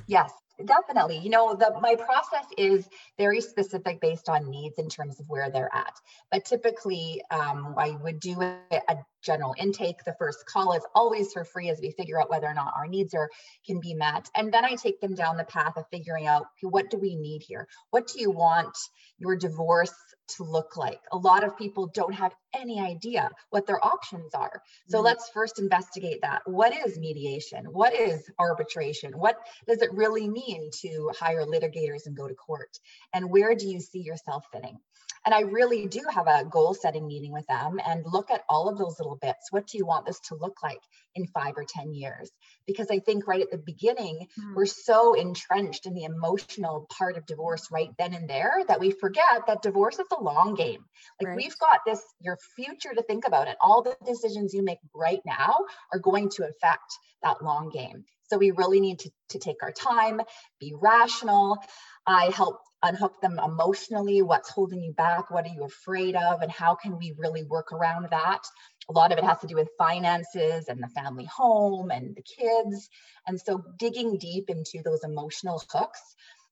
Yes 0.08 0.32
definitely. 0.66 1.18
You 1.20 1.30
know 1.30 1.56
the 1.56 1.78
my 1.82 1.96
process 1.96 2.46
is 2.58 2.88
very 3.18 3.42
specific 3.42 4.00
based 4.02 4.30
on 4.30 4.50
needs 4.50 4.78
in 4.78 4.90
terms 4.90 5.20
of 5.20 5.30
where 5.30 5.50
they're 5.50 5.74
at. 5.74 5.94
But 6.32 6.46
typically 6.46 7.22
um, 7.32 7.76
i 7.78 7.92
would 7.92 8.20
do 8.20 8.42
a, 8.42 8.58
a, 8.90 8.98
general 9.22 9.54
intake 9.58 10.04
the 10.06 10.16
first 10.18 10.46
call 10.46 10.74
is 10.74 10.86
always 10.96 11.32
for 11.34 11.44
free 11.44 11.70
as 11.70 11.80
we 11.82 11.92
figure 11.92 12.20
out 12.20 12.30
whether 12.30 12.48
or 12.48 12.54
not 12.54 12.74
our 12.78 12.88
needs 12.88 13.14
are 13.14 13.30
can 13.66 13.80
be 13.80 13.94
met 13.94 14.30
and 14.36 14.54
then 14.54 14.66
i 14.66 14.76
take 14.76 15.00
them 15.02 15.14
down 15.14 15.38
the 15.38 15.44
path 15.44 15.74
of 15.78 15.86
figuring 15.92 16.28
out 16.28 16.46
what 16.62 16.90
do 16.90 16.98
we 16.98 17.16
need 17.16 17.42
here 17.42 17.68
what 17.92 18.08
do 18.08 18.20
you 18.20 18.32
want 18.32 18.78
your 19.18 19.36
divorce 19.36 19.94
to 20.36 20.44
look 20.44 20.78
like. 20.78 21.00
A 21.12 21.18
lot 21.18 21.44
of 21.44 21.58
people 21.58 21.88
don't 21.88 22.14
have 22.14 22.34
any 22.56 22.80
idea 22.80 23.30
what 23.50 23.66
their 23.66 23.84
options 23.84 24.34
are. 24.34 24.62
So 24.88 24.98
mm-hmm. 24.98 25.06
let's 25.06 25.30
first 25.30 25.60
investigate 25.60 26.22
that. 26.22 26.42
What 26.46 26.74
is 26.86 26.98
mediation? 26.98 27.66
What 27.66 27.94
is 27.94 28.30
arbitration? 28.40 29.14
What 29.14 29.38
does 29.68 29.82
it 29.82 29.94
really 29.94 30.28
mean 30.28 30.70
to 30.82 31.12
hire 31.20 31.46
litigators 31.46 32.06
and 32.06 32.16
go 32.16 32.28
to 32.28 32.36
court? 32.36 32.78
And 33.14 33.30
where 33.30 33.56
do 33.56 33.68
you 33.68 33.80
see 33.80 34.02
yourself 34.02 34.46
fitting? 34.52 34.78
And 35.26 35.36
I 35.36 35.42
really 35.42 35.88
do 35.88 36.02
have 36.10 36.28
a 36.28 36.46
goal 36.46 36.74
setting 36.74 37.08
meeting 37.08 37.32
with 37.32 37.46
them 37.48 37.80
and 37.86 38.04
look 38.06 38.32
at 38.32 38.44
all 38.50 38.70
of 38.70 38.78
those 38.78 39.00
little 39.00 39.18
bits. 39.22 39.52
What 39.52 39.68
do 39.68 39.78
you 39.78 39.86
want 39.86 40.06
this 40.06 40.20
to 40.30 40.36
look 40.36 40.64
like 40.64 40.80
in 41.16 41.28
five 41.28 41.54
or 41.58 41.66
10 41.68 41.94
years? 41.94 42.32
Because 42.66 42.88
I 42.90 43.00
think 43.00 43.28
right 43.28 43.42
at 43.42 43.52
the 43.52 43.58
beginning, 43.58 44.28
mm. 44.40 44.56
we're 44.56 44.66
so 44.66 45.14
entrenched 45.14 45.86
in 45.86 45.94
the 45.94 46.04
emotional 46.04 46.88
part 46.98 47.18
of 47.18 47.26
divorce 47.26 47.68
right 47.72 47.90
then 47.98 48.14
and 48.14 48.30
there 48.30 48.64
that 48.68 48.80
we 48.80 48.92
forget 48.92 49.48
that 49.48 49.62
divorce 49.62 50.00
is 50.00 50.08
a 50.18 50.24
long 50.24 50.56
game. 50.56 50.86
Like 51.22 51.30
right. 51.30 51.38
we've 51.38 51.58
got 51.58 51.80
this, 51.86 52.02
your 52.22 52.38
future 52.56 52.94
to 52.96 53.04
think 53.04 53.28
about, 53.28 53.48
and 53.48 53.58
all 53.62 53.82
the 53.82 53.96
decisions 54.06 54.54
you 54.54 54.64
make 54.64 54.80
right 54.96 55.22
now 55.26 55.56
are 55.94 56.00
going 56.00 56.30
to 56.30 56.44
affect 56.44 56.98
that 57.24 57.44
long 57.44 57.70
game. 57.70 58.06
So 58.30 58.38
we 58.38 58.52
really 58.52 58.80
need 58.80 59.00
to, 59.00 59.12
to 59.30 59.40
take 59.40 59.64
our 59.64 59.72
time, 59.72 60.22
be 60.60 60.74
rational. 60.80 61.58
I 62.06 62.32
help 62.36 62.60
unhook 62.84 63.22
them 63.22 63.40
emotionally. 63.44 64.22
What's 64.22 64.50
holding 64.50 64.82
you 64.82 64.94
back? 64.94 65.32
What 65.32 65.46
are 65.46 65.54
you 65.54 65.64
afraid 65.64 66.16
of? 66.16 66.42
And 66.42 66.52
how 66.52 66.76
can 66.76 66.98
we 66.98 67.14
really 67.18 67.44
work 67.44 67.72
around 67.72 68.08
that? 68.12 68.42
A 68.90 68.94
lot 68.94 69.12
of 69.12 69.18
it 69.18 69.24
has 69.24 69.40
to 69.40 69.48
do 69.48 69.56
with 69.56 69.70
finances 69.78 70.68
and 70.68 70.82
the 70.82 70.88
family 70.88 71.26
home 71.26 71.92
and 71.92 72.16
the 72.16 72.24
kids. 72.24 72.90
And 73.28 73.40
so 73.40 73.64
digging 73.78 74.18
deep 74.18 74.50
into 74.50 74.82
those 74.84 75.04
emotional 75.04 75.62
hooks 75.72 76.02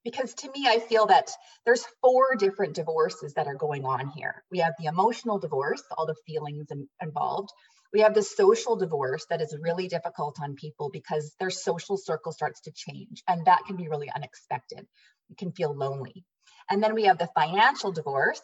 because 0.03 0.33
to 0.35 0.51
me 0.51 0.65
i 0.67 0.79
feel 0.79 1.07
that 1.07 1.29
there's 1.65 1.83
four 2.01 2.35
different 2.37 2.75
divorces 2.75 3.33
that 3.33 3.47
are 3.47 3.55
going 3.55 3.83
on 3.83 4.07
here 4.15 4.43
we 4.51 4.59
have 4.59 4.73
the 4.79 4.85
emotional 4.85 5.39
divorce 5.39 5.83
all 5.97 6.05
the 6.05 6.15
feelings 6.25 6.67
in, 6.71 6.87
involved 7.01 7.49
we 7.93 8.01
have 8.01 8.13
the 8.13 8.23
social 8.23 8.75
divorce 8.75 9.25
that 9.29 9.41
is 9.41 9.55
really 9.61 9.87
difficult 9.87 10.37
on 10.41 10.55
people 10.55 10.89
because 10.91 11.35
their 11.39 11.49
social 11.49 11.97
circle 11.97 12.31
starts 12.31 12.61
to 12.61 12.71
change 12.71 13.23
and 13.27 13.45
that 13.45 13.63
can 13.65 13.75
be 13.75 13.87
really 13.87 14.09
unexpected. 14.13 14.85
You 15.29 15.35
can 15.37 15.51
feel 15.51 15.75
lonely. 15.75 16.25
And 16.69 16.83
then 16.83 16.93
we 16.93 17.05
have 17.05 17.17
the 17.17 17.29
financial 17.35 17.91
divorce 17.91 18.41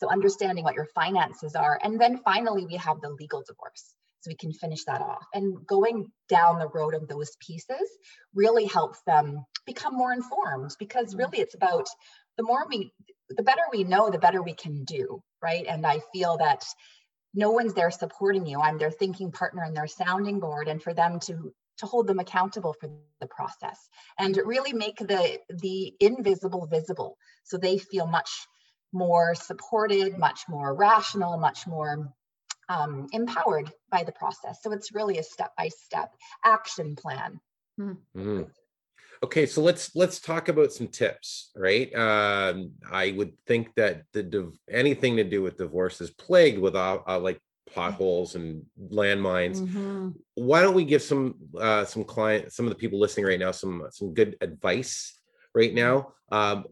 so 0.00 0.10
understanding 0.10 0.64
what 0.64 0.74
your 0.74 0.88
finances 0.94 1.54
are. 1.54 1.78
And 1.82 2.00
then 2.00 2.18
finally 2.24 2.64
we 2.64 2.76
have 2.76 3.00
the 3.00 3.10
legal 3.10 3.42
divorce 3.46 3.94
so 4.20 4.30
we 4.30 4.34
can 4.34 4.52
finish 4.52 4.84
that 4.84 5.02
off. 5.02 5.24
And 5.34 5.66
going 5.66 6.10
down 6.28 6.58
the 6.58 6.68
road 6.68 6.94
of 6.94 7.06
those 7.06 7.36
pieces 7.46 7.88
really 8.34 8.66
helps 8.66 9.00
them 9.06 9.44
become 9.66 9.94
more 9.94 10.12
informed 10.12 10.70
because 10.78 11.14
really 11.14 11.38
it's 11.38 11.54
about 11.54 11.86
the 12.36 12.42
more 12.42 12.66
we 12.68 12.92
the 13.28 13.42
better 13.42 13.62
we 13.70 13.84
know 13.84 14.10
the 14.10 14.18
better 14.18 14.42
we 14.42 14.54
can 14.54 14.84
do 14.84 15.22
right? 15.42 15.66
And 15.66 15.86
i 15.86 16.00
feel 16.12 16.38
that 16.38 16.64
no 17.34 17.50
one's 17.50 17.74
there 17.74 17.90
supporting 17.90 18.46
you. 18.46 18.60
I'm 18.60 18.78
their 18.78 18.90
thinking 18.90 19.32
partner 19.32 19.62
and 19.62 19.76
their 19.76 19.86
sounding 19.86 20.40
board 20.40 20.68
and 20.68 20.82
for 20.82 20.94
them 20.94 21.20
to 21.20 21.52
to 21.78 21.86
hold 21.86 22.06
them 22.06 22.18
accountable 22.18 22.74
for 22.78 22.90
the 23.20 23.26
process 23.26 23.88
and 24.18 24.38
really 24.44 24.74
make 24.74 24.98
the 24.98 25.38
the 25.48 25.94
invisible 25.98 26.66
visible 26.66 27.16
so 27.44 27.56
they 27.56 27.78
feel 27.78 28.06
much 28.06 28.30
more 28.92 29.34
supported 29.34 30.18
much 30.18 30.42
more 30.46 30.74
rational 30.74 31.38
much 31.38 31.66
more 31.66 32.12
um, 32.70 33.08
empowered 33.12 33.70
by 33.90 34.04
the 34.04 34.12
process. 34.12 34.62
So 34.62 34.72
it's 34.72 34.94
really 34.94 35.18
a 35.18 35.22
step 35.24 35.52
by 35.58 35.68
step 35.68 36.14
action 36.44 36.94
plan. 36.94 37.40
Mm-hmm. 37.78 38.42
Okay, 39.22 39.44
so 39.44 39.60
let's 39.60 39.94
let's 39.94 40.18
talk 40.18 40.48
about 40.48 40.72
some 40.72 40.88
tips, 40.88 41.50
right? 41.54 41.94
Um, 41.94 42.72
I 42.90 43.12
would 43.12 43.32
think 43.46 43.74
that 43.74 44.04
the 44.12 44.22
div- 44.22 44.58
anything 44.70 45.16
to 45.16 45.24
do 45.24 45.42
with 45.42 45.58
divorce 45.58 46.00
is 46.00 46.10
plagued 46.10 46.58
with 46.58 46.74
uh, 46.74 47.00
uh, 47.06 47.18
like 47.18 47.38
potholes 47.74 48.34
and 48.34 48.64
landmines. 48.90 49.60
Mm-hmm. 49.60 50.10
Why 50.34 50.62
don't 50.62 50.74
we 50.74 50.86
give 50.86 51.02
some 51.02 51.34
uh, 51.58 51.84
some 51.84 52.04
client, 52.04 52.52
some 52.52 52.64
of 52.64 52.70
the 52.70 52.78
people 52.78 52.98
listening 52.98 53.26
right 53.26 53.38
now, 53.38 53.50
some 53.50 53.86
some 53.90 54.14
good 54.14 54.36
advice 54.40 55.20
right 55.54 55.74
now? 55.74 56.14
Um, 56.32 56.64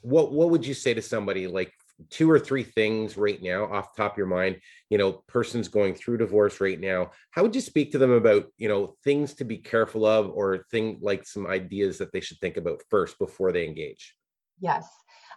what 0.00 0.32
what 0.32 0.50
would 0.50 0.66
you 0.66 0.74
say 0.74 0.92
to 0.92 1.02
somebody 1.02 1.46
like 1.46 1.72
two 2.10 2.30
or 2.30 2.38
three 2.38 2.62
things 2.62 3.16
right 3.16 3.42
now 3.42 3.64
off 3.64 3.96
top 3.96 4.12
of 4.12 4.18
your 4.18 4.26
mind 4.26 4.60
you 4.90 4.98
know 4.98 5.24
person's 5.26 5.68
going 5.68 5.94
through 5.94 6.18
divorce 6.18 6.60
right 6.60 6.80
now. 6.80 7.10
How 7.30 7.42
would 7.42 7.54
you 7.54 7.60
speak 7.60 7.92
to 7.92 7.98
them 7.98 8.12
about 8.12 8.46
you 8.56 8.68
know 8.68 8.94
things 9.04 9.34
to 9.34 9.44
be 9.44 9.58
careful 9.58 10.06
of 10.06 10.30
or 10.30 10.64
thing 10.70 10.98
like 11.00 11.26
some 11.26 11.46
ideas 11.46 11.98
that 11.98 12.12
they 12.12 12.20
should 12.20 12.38
think 12.38 12.56
about 12.56 12.82
first 12.88 13.18
before 13.18 13.52
they 13.52 13.66
engage? 13.66 14.14
Yes. 14.60 14.86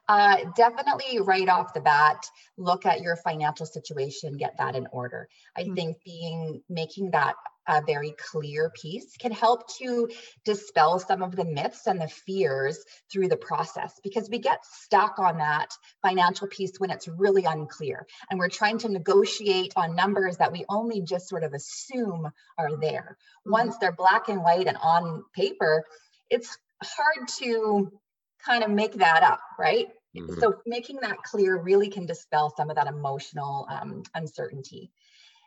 Uh, 0.08 0.38
definitely 0.56 1.20
right 1.22 1.48
off 1.48 1.74
the 1.74 1.82
bat 1.82 2.26
look 2.58 2.88
at 2.88 3.02
your 3.02 3.16
financial 3.18 3.66
situation 3.66 4.38
get 4.38 4.56
that 4.58 4.76
in 4.76 4.88
order. 4.92 5.30
I 5.56 5.64
mm-hmm. 5.64 5.76
think 5.76 5.98
being 6.04 6.64
making 6.68 7.12
that 7.12 7.36
a 7.70 7.82
very 7.86 8.14
clear 8.18 8.72
piece 8.72 9.16
can 9.18 9.32
help 9.32 9.70
to 9.78 10.10
dispel 10.44 11.00
some 11.00 11.22
of 11.22 11.36
the 11.36 11.46
myths 11.46 11.86
and 11.86 12.02
the 12.02 12.08
fears 12.08 12.84
through 13.12 13.30
the 13.30 13.38
process 13.38 13.94
because 14.04 14.30
we 14.30 14.40
get 14.40 14.66
stuck 14.66 15.20
on 15.20 15.38
that 15.38 15.72
financial 16.02 16.48
piece 16.48 16.74
when 16.80 16.90
it's 16.90 17.08
really 17.08 17.46
unclear 17.46 18.08
and 18.30 18.40
we're 18.40 18.50
trying 18.50 18.80
to 18.80 18.90
negotiate 18.90 19.72
on 19.76 19.96
numbers 19.96 20.38
that 20.38 20.52
we 20.52 20.66
only 20.68 21.02
just 21.02 21.30
sort 21.30 21.44
of 21.44 21.54
assume 21.54 22.30
are 22.58 22.76
there. 22.78 23.18
Mm-hmm. 23.46 23.52
Once 23.52 23.78
they're 23.78 23.92
black 23.92 24.30
and 24.30 24.42
white 24.44 24.68
and 24.68 24.78
on 24.82 25.24
paper, 25.36 25.86
it's 26.30 26.58
hard 26.84 27.28
to 27.40 27.92
kind 28.44 28.64
of 28.64 28.72
make 28.72 28.94
that 28.94 29.22
up, 29.22 29.42
right? 29.60 29.88
Mm-hmm. 30.18 30.40
So 30.40 30.56
making 30.66 30.98
that 31.02 31.18
clear 31.24 31.56
really 31.58 31.90
can 31.90 32.08
dispel 32.08 32.52
some 32.56 32.72
of 32.72 32.78
that 32.78 32.88
emotional 32.88 33.68
um, 33.70 34.04
uncertainty. 34.16 34.92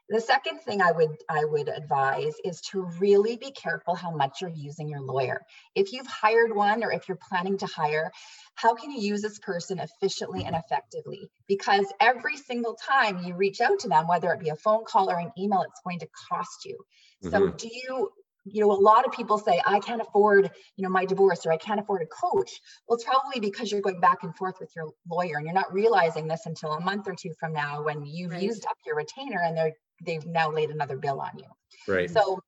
The 0.09 0.21
second 0.21 0.59
thing 0.61 0.83
I 0.83 0.93
would 0.93 1.17
I 1.29 1.45
would 1.45 1.69
advise 1.69 2.35
is 2.45 2.61
to 2.73 2.83
really 2.99 3.37
be 3.37 3.51
careful 3.51 3.95
how 3.95 4.11
much 4.11 4.41
you're 4.41 4.51
using 4.51 4.89
your 4.89 5.01
lawyer. 5.01 5.43
If 5.75 5.93
you've 5.93 6.07
hired 6.07 6.55
one 6.55 6.85
or 6.85 6.93
if 6.93 7.09
you're 7.09 7.19
planning 7.29 7.57
to 7.59 7.67
hire, 7.67 8.11
how 8.57 8.75
can 8.75 8.91
you 8.91 9.01
use 9.01 9.23
this 9.23 9.39
person 9.39 9.79
efficiently 9.79 10.45
and 10.45 10.55
effectively? 10.57 11.31
Because 11.49 11.87
every 12.01 12.37
single 12.37 12.75
time 12.75 13.23
you 13.25 13.35
reach 13.35 13.61
out 13.61 13.79
to 13.81 13.89
them, 13.89 14.07
whether 14.07 14.33
it 14.33 14.41
be 14.41 14.51
a 14.51 14.57
phone 14.57 14.85
call 14.85 15.11
or 15.11 15.19
an 15.19 15.33
email, 15.39 15.63
it's 15.63 15.81
going 15.85 16.01
to 16.01 16.09
cost 16.29 16.65
you. 16.65 16.79
Mm-hmm. 17.25 17.31
So 17.31 17.49
do 17.51 17.69
you 17.73 18.11
you 18.45 18.61
know 18.61 18.73
a 18.73 18.75
lot 18.75 19.07
of 19.07 19.13
people 19.13 19.39
say 19.39 19.61
i 19.67 19.79
can't 19.79 20.03
afford 20.03 20.51
you 20.77 20.83
know 20.83 20.89
my 20.89 21.05
divorce 21.05 21.47
or 21.47 21.53
i 21.53 21.57
can't 21.57 21.79
afford 21.79 22.03
a 22.03 22.07
coach 22.07 22.61
well 22.87 22.97
it's 22.97 23.05
probably 23.05 23.41
because 23.41 23.71
you're 23.71 23.81
going 23.81 24.01
back 24.01 24.23
and 24.23 24.35
forth 24.37 24.57
with 24.59 24.71
your 24.75 24.91
lawyer 25.09 25.37
and 25.37 25.47
you're 25.47 25.55
not 25.55 25.73
realizing 25.73 26.27
this 26.27 26.47
until 26.47 26.73
a 26.73 26.81
month 26.81 27.07
or 27.07 27.15
two 27.15 27.33
from 27.39 27.53
now 27.53 27.83
when 27.83 28.05
you've 28.05 28.33
right. 28.33 28.43
used 28.43 28.67
up 28.67 28.77
your 28.85 28.97
retainer 28.97 29.41
and 29.41 29.57
they're 29.57 29.73
they've 30.05 30.27
now 30.27 30.51
laid 30.51 30.71
another 30.71 30.97
bill 30.97 31.21
on 31.21 31.39
you. 31.39 31.93
Right. 31.93 32.11
So 32.11 32.43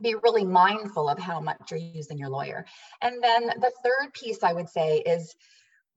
be 0.00 0.14
really 0.14 0.44
mindful 0.44 1.08
of 1.08 1.18
how 1.18 1.40
much 1.40 1.70
you're 1.70 1.80
using 1.80 2.18
your 2.18 2.30
lawyer. 2.30 2.64
And 3.00 3.22
then 3.22 3.46
the 3.46 3.72
third 3.84 4.12
piece 4.14 4.42
I 4.42 4.52
would 4.52 4.68
say 4.68 4.98
is 4.98 5.34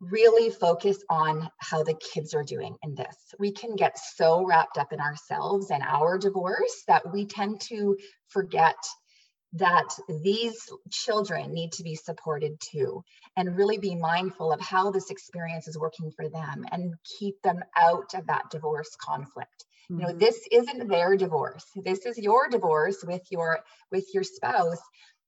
really 0.01 0.49
focus 0.49 0.97
on 1.09 1.49
how 1.59 1.83
the 1.83 1.95
kids 2.13 2.33
are 2.33 2.43
doing 2.43 2.75
in 2.83 2.95
this. 2.95 3.15
We 3.39 3.51
can 3.51 3.75
get 3.75 3.97
so 3.97 4.45
wrapped 4.45 4.77
up 4.77 4.91
in 4.91 4.99
ourselves 4.99 5.71
and 5.71 5.81
our 5.83 6.17
divorce 6.17 6.83
that 6.87 7.11
we 7.13 7.25
tend 7.25 7.61
to 7.69 7.97
forget 8.27 8.75
that 9.53 9.87
these 10.21 10.69
children 10.91 11.53
need 11.53 11.71
to 11.71 11.83
be 11.83 11.95
supported 11.95 12.59
too 12.59 13.01
and 13.37 13.55
really 13.55 13.77
be 13.77 13.95
mindful 13.95 14.51
of 14.51 14.59
how 14.59 14.91
this 14.91 15.09
experience 15.09 15.67
is 15.69 15.77
working 15.77 16.11
for 16.11 16.27
them 16.27 16.65
and 16.71 16.93
keep 17.17 17.41
them 17.41 17.63
out 17.77 18.13
of 18.15 18.27
that 18.27 18.49
divorce 18.51 18.97
conflict 18.99 19.65
you 19.89 19.97
know 19.97 20.07
mm-hmm. 20.07 20.17
this 20.17 20.39
isn't 20.51 20.87
their 20.87 21.15
divorce 21.15 21.65
this 21.83 22.05
is 22.05 22.17
your 22.17 22.47
divorce 22.49 23.03
with 23.05 23.21
your 23.29 23.59
with 23.91 24.05
your 24.13 24.23
spouse 24.23 24.81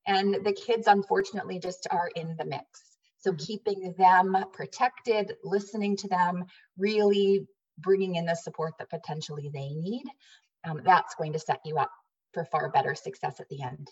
and 0.07 0.35
the 0.45 0.53
kids 0.53 0.87
unfortunately 0.87 1.59
just 1.59 1.87
are 1.91 2.09
in 2.15 2.35
the 2.37 2.45
mix 2.45 2.65
so 3.17 3.31
mm-hmm. 3.31 3.45
keeping 3.45 3.93
them 3.97 4.35
protected 4.53 5.33
listening 5.43 5.95
to 5.95 6.07
them 6.07 6.45
really 6.77 7.45
bringing 7.79 8.15
in 8.15 8.25
the 8.25 8.35
support 8.35 8.73
that 8.79 8.89
potentially 8.89 9.49
they 9.53 9.69
need 9.69 10.05
um, 10.67 10.81
that's 10.83 11.15
going 11.15 11.33
to 11.33 11.39
set 11.39 11.59
you 11.65 11.77
up 11.77 11.91
for 12.33 12.45
far 12.45 12.69
better 12.69 12.95
success 12.95 13.39
at 13.39 13.49
the 13.49 13.61
end 13.61 13.89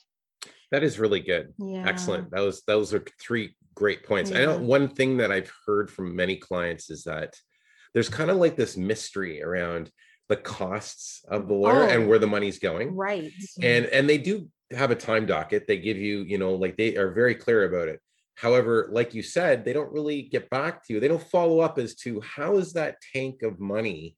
that 0.72 0.84
is 0.84 1.00
really 1.00 1.19
good 1.19 1.53
yeah. 1.60 1.84
excellent 1.88 2.29
those 2.31 2.63
those 2.67 2.93
are 2.93 3.03
three 3.19 3.55
great 3.75 4.03
points 4.05 4.31
yeah. 4.31 4.39
i 4.39 4.45
know 4.45 4.57
one 4.57 4.88
thing 4.88 5.17
that 5.17 5.31
i've 5.31 5.51
heard 5.65 5.91
from 5.91 6.15
many 6.15 6.36
clients 6.36 6.89
is 6.89 7.03
that 7.03 7.36
there's 7.93 8.10
kind 8.10 8.29
of 8.29 8.38
like 8.38 8.55
this 8.57 8.75
mystery 8.75 9.41
around 9.41 9.89
the 10.27 10.36
costs 10.36 11.24
of 11.27 11.48
the 11.48 11.53
lawyer 11.53 11.84
oh, 11.84 11.89
and 11.89 12.08
where 12.08 12.20
the 12.20 12.27
money's 12.27 12.60
going. 12.60 12.96
Right. 12.96 13.32
And 13.62 13.86
mm-hmm. 13.86 13.96
and 13.96 14.10
they 14.10 14.17
do 14.17 14.50
have 14.72 14.91
a 14.91 14.96
time 14.96 15.25
docket. 15.25 15.67
They 15.67 15.77
give 15.77 15.98
you, 15.98 16.20
you 16.24 16.38
know, 16.38 16.55
like 16.55 16.77
they 16.77 16.96
are 16.98 17.12
very 17.12 17.36
clear 17.36 17.65
about 17.65 17.88
it. 17.88 18.00
However, 18.36 18.89
like 18.91 19.13
you 19.13 19.24
said, 19.24 19.63
they 19.63 19.74
don't 19.74 19.91
really 19.91 20.24
get 20.24 20.50
back 20.50 20.86
to 20.86 20.94
you. 20.94 21.00
They 21.00 21.08
don't 21.08 21.24
follow 21.29 21.60
up 21.60 21.77
as 21.77 21.96
to 21.96 22.22
how 22.22 22.58
is 22.58 22.74
that 22.74 22.98
tank 23.13 23.44
of 23.44 23.60
money 23.60 24.15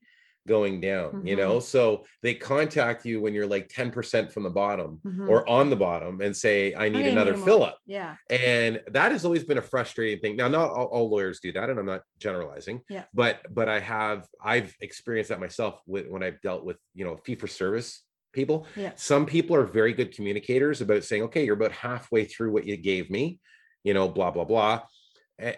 going 0.48 0.82
down 0.82 1.12
mm-hmm. 1.12 1.28
you 1.28 1.36
know? 1.36 1.60
So 1.60 2.06
they 2.24 2.34
contact 2.34 3.06
you 3.06 3.22
when 3.22 3.34
you're 3.34 3.46
like 3.46 3.68
10% 3.70 4.32
from 4.32 4.44
the 4.44 4.50
bottom 4.50 5.00
mm-hmm. 5.06 5.30
or 5.30 5.48
on 5.48 5.70
the 5.70 5.76
bottom 5.76 6.22
and 6.22 6.36
say 6.36 6.74
i 6.74 6.90
need 6.90 7.06
I 7.06 7.10
another 7.10 7.36
fill 7.36 7.64
up 7.64 7.78
yeah. 7.86 8.16
And 8.30 8.82
that 8.92 9.12
has 9.12 9.24
always 9.24 9.44
been 9.44 9.58
a 9.58 9.62
frustrating 9.62 10.20
thing. 10.20 10.36
Now 10.36 10.48
not 10.48 10.72
all, 10.72 10.86
all, 10.86 11.10
lawyers 11.10 11.40
do 11.40 11.52
that 11.54 11.70
and 11.70 11.80
i'm 11.80 11.86
not 11.86 12.02
generalizing 12.20 12.82
yeah. 12.90 13.04
but 13.14 13.42
but 13.54 13.70
i 13.70 13.80
have 13.80 14.28
i've 14.44 14.74
experienced 14.82 15.30
that 15.30 15.40
myself 15.40 15.80
with 15.86 16.08
when 16.08 16.24
i've 16.24 16.42
dealt 16.42 16.66
with 16.66 16.78
you 16.96 17.06
know 17.06 17.18
fee 17.18 17.36
for 17.36 17.48
service 17.48 18.04
people. 18.34 18.68
Yeah. 18.76 18.92
Some 18.96 19.26
people 19.26 19.56
are 19.56 19.64
very 19.64 19.94
good 19.94 20.14
communicators 20.16 20.82
about 20.82 21.04
saying 21.04 21.24
okay 21.24 21.46
you're 21.46 21.56
about 21.56 21.72
halfway 21.72 22.26
through 22.26 22.52
what 22.52 22.66
you 22.66 22.78
gave 22.78 23.10
me 23.10 23.40
you 23.84 23.94
know 23.94 24.08
blah 24.08 24.32
blah 24.32 24.44
blah 24.44 24.82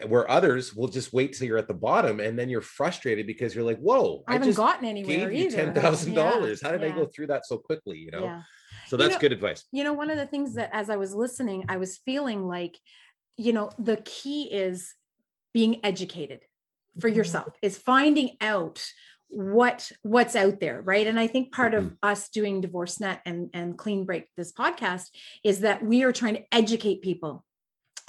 where 0.07 0.29
others 0.29 0.75
will 0.75 0.89
just 0.89 1.13
wait 1.13 1.33
till 1.33 1.47
you're 1.47 1.57
at 1.57 1.67
the 1.67 1.73
bottom 1.73 2.19
and 2.19 2.37
then 2.37 2.49
you're 2.49 2.61
frustrated 2.61 3.25
because 3.25 3.55
you're 3.55 3.63
like, 3.63 3.79
whoa, 3.79 4.23
I, 4.27 4.33
haven't 4.33 4.53
gotten 4.55 4.85
anywhere 4.85 5.29
gave 5.29 5.33
you 5.33 5.51
ten 5.51 5.73
thousand 5.81 6.15
dollars. 6.15 6.61
How 6.61 6.71
did 6.71 6.81
yeah. 6.81 6.87
I 6.87 6.91
go 6.91 7.05
through 7.05 7.27
that 7.27 7.45
so 7.45 7.57
quickly? 7.57 7.97
You 7.97 8.11
know, 8.11 8.23
yeah. 8.23 8.41
so 8.87 8.97
that's 8.97 9.11
you 9.11 9.15
know, 9.15 9.19
good 9.19 9.31
advice. 9.31 9.63
You 9.71 9.85
know, 9.85 9.93
one 9.93 10.09
of 10.09 10.17
the 10.17 10.25
things 10.25 10.55
that 10.55 10.69
as 10.73 10.89
I 10.89 10.97
was 10.97 11.15
listening, 11.15 11.65
I 11.69 11.77
was 11.77 11.97
feeling 11.97 12.45
like, 12.45 12.77
you 13.37 13.53
know, 13.53 13.69
the 13.79 13.97
key 14.03 14.43
is 14.51 14.93
being 15.53 15.79
educated 15.85 16.41
for 16.99 17.07
mm-hmm. 17.07 17.17
yourself, 17.17 17.53
is 17.61 17.77
finding 17.77 18.31
out 18.41 18.85
what 19.29 19.91
what's 20.01 20.35
out 20.35 20.59
there 20.59 20.81
right 20.81 21.05
and 21.05 21.19
i 21.19 21.27
think 21.27 21.53
part 21.53 21.73
mm-hmm. 21.73 21.85
of 21.85 21.97
us 22.01 22.29
doing 22.29 22.61
divorce 22.61 22.99
net 22.99 23.21
and 23.27 23.51
and 23.53 23.77
clean 23.77 24.03
break 24.03 24.25
this 24.35 24.51
podcast 24.51 25.09
is 25.43 25.59
that 25.59 25.85
we 25.85 26.01
are 26.01 26.11
trying 26.11 26.33
to 26.33 26.43
educate 26.51 27.03
people 27.03 27.45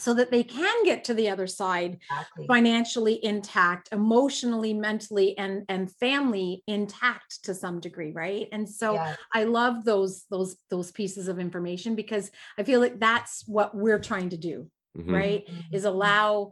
so 0.01 0.15
that 0.15 0.31
they 0.31 0.43
can 0.43 0.85
get 0.85 1.05
to 1.05 1.15
the 1.15 1.29
other 1.29 1.47
side 1.47 1.99
exactly. 2.11 2.47
financially 2.47 3.25
intact 3.25 3.89
emotionally 3.93 4.73
mentally 4.73 5.37
and 5.37 5.65
and 5.69 5.93
family 5.93 6.63
intact 6.67 7.45
to 7.45 7.55
some 7.55 7.81
degree 7.81 8.13
right 8.13 8.49
and 8.53 8.69
so 8.69 8.95
yeah. 8.95 9.15
i 9.35 9.45
love 9.45 9.85
those 9.85 10.25
those 10.31 10.57
those 10.71 10.91
pieces 10.91 11.29
of 11.29 11.39
information 11.39 11.95
because 11.95 12.31
i 12.59 12.63
feel 12.63 12.81
like 12.81 12.99
that's 12.99 13.47
what 13.47 13.75
we're 13.75 13.99
trying 13.99 14.31
to 14.31 14.37
do 14.37 14.69
mm-hmm. 14.97 15.15
right 15.15 15.47
mm-hmm. 15.47 15.75
is 15.75 15.85
allow 15.85 16.51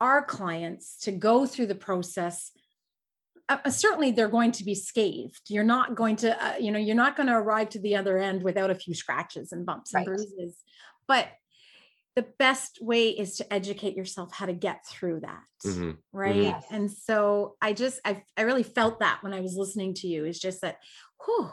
our 0.00 0.22
clients 0.24 0.98
to 0.98 1.12
go 1.12 1.46
through 1.46 1.66
the 1.66 1.74
process 1.74 2.50
uh, 3.48 3.58
uh 3.64 3.70
certainly 3.70 4.10
they're 4.10 4.28
going 4.28 4.52
to 4.52 4.64
be 4.64 4.74
scathed 4.74 5.48
you're 5.48 5.64
not 5.64 5.94
going 5.94 6.16
to 6.16 6.44
uh, 6.44 6.56
you 6.58 6.70
know 6.70 6.78
you're 6.78 6.94
not 6.94 7.16
going 7.16 7.26
to 7.26 7.34
arrive 7.34 7.68
to 7.68 7.78
the 7.78 7.96
other 7.96 8.18
end 8.18 8.42
without 8.42 8.70
a 8.70 8.74
few 8.74 8.94
scratches 8.94 9.52
and 9.52 9.64
bumps 9.64 9.94
right. 9.94 10.06
and 10.06 10.16
bruises 10.16 10.56
but 11.08 11.28
the 12.20 12.26
best 12.38 12.78
way 12.82 13.08
is 13.08 13.36
to 13.36 13.50
educate 13.50 13.96
yourself 13.96 14.30
how 14.30 14.44
to 14.44 14.52
get 14.52 14.86
through 14.86 15.20
that 15.20 15.40
mm-hmm. 15.64 15.92
right 16.12 16.54
mm-hmm. 16.54 16.74
and 16.74 16.90
so 16.90 17.56
i 17.62 17.72
just 17.72 17.98
I, 18.04 18.22
I 18.36 18.42
really 18.42 18.62
felt 18.62 19.00
that 19.00 19.22
when 19.22 19.32
i 19.32 19.40
was 19.40 19.54
listening 19.56 19.94
to 19.94 20.06
you 20.06 20.26
it's 20.26 20.38
just 20.38 20.60
that 20.60 20.76
whew, 21.24 21.50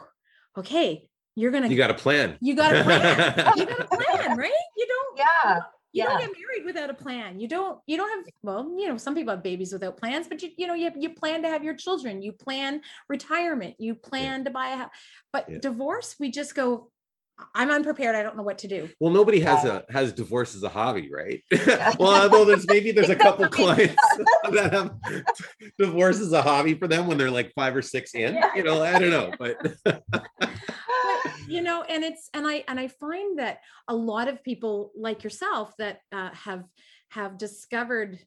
okay 0.58 1.08
you're 1.36 1.50
gonna 1.50 1.68
you 1.68 1.76
got 1.78 1.90
a 1.90 1.94
plan 1.94 2.36
you 2.42 2.54
got 2.54 2.76
a 2.76 2.82
plan 2.82 3.56
you 3.56 3.64
got 3.64 3.80
a 3.80 3.84
plan 3.96 4.36
right 4.36 4.52
you 4.76 4.86
don't 4.86 5.18
yeah 5.18 5.60
you 5.92 6.02
Yeah. 6.02 6.10
don't 6.10 6.20
get 6.20 6.30
married 6.38 6.66
without 6.66 6.90
a 6.90 6.94
plan. 6.94 7.40
You 7.40 7.48
don't, 7.48 7.80
you 7.86 7.96
don't 7.96 8.10
have, 8.10 8.26
well, 8.42 8.74
you 8.78 8.88
know, 8.88 8.98
some 8.98 9.14
people 9.14 9.32
have 9.32 9.42
babies 9.42 9.72
without 9.72 9.96
plans, 9.96 10.28
but 10.28 10.42
you, 10.42 10.50
you 10.58 10.66
know, 10.66 10.74
you, 10.74 10.90
you 10.98 11.14
plan 11.14 11.42
to 11.42 11.48
have 11.48 11.64
your 11.64 11.74
children, 11.74 12.20
you 12.20 12.32
plan 12.32 12.82
retirement, 13.08 13.76
you 13.78 13.94
plan 13.94 14.44
to 14.44 14.50
buy 14.50 14.68
a 14.68 14.76
house. 14.76 14.90
But 15.32 15.48
Yeah. 15.48 15.58
divorce, 15.62 16.14
we 16.20 16.30
just 16.30 16.54
go, 16.54 16.90
I'm 17.54 17.70
unprepared. 17.70 18.14
I 18.14 18.22
don't 18.22 18.36
know 18.36 18.42
what 18.42 18.58
to 18.58 18.68
do. 18.68 18.88
Well, 19.00 19.12
nobody 19.12 19.40
has 19.40 19.64
a 19.64 19.84
has 19.90 20.12
divorce 20.12 20.54
as 20.54 20.62
a 20.62 20.68
hobby, 20.68 21.10
right? 21.12 21.42
well, 21.98 22.22
although 22.22 22.44
there's 22.44 22.66
maybe 22.66 22.92
there's 22.92 23.10
a 23.10 23.16
couple 23.16 23.48
clients 23.48 24.02
that 24.50 24.72
have 24.72 24.94
divorce 25.78 26.20
as 26.20 26.32
a 26.32 26.42
hobby 26.42 26.74
for 26.74 26.88
them 26.88 27.06
when 27.06 27.18
they're 27.18 27.30
like 27.30 27.52
five 27.54 27.76
or 27.76 27.82
six 27.82 28.14
in. 28.14 28.34
Yeah. 28.34 28.54
You 28.54 28.64
know, 28.64 28.82
I 28.82 28.98
don't 28.98 29.10
know, 29.10 29.32
but 29.38 29.56
but 29.84 30.02
you 31.48 31.62
know 31.62 31.82
and 31.82 32.04
it's 32.04 32.28
and 32.34 32.46
i 32.46 32.62
and 32.68 32.78
i 32.78 32.88
find 32.88 33.38
that 33.38 33.60
a 33.88 33.94
lot 33.94 34.28
of 34.28 34.42
people 34.44 34.92
like 34.96 35.24
yourself 35.24 35.74
that 35.78 36.00
uh, 36.12 36.30
have 36.32 36.64
have 37.10 37.38
discovered 37.38 38.18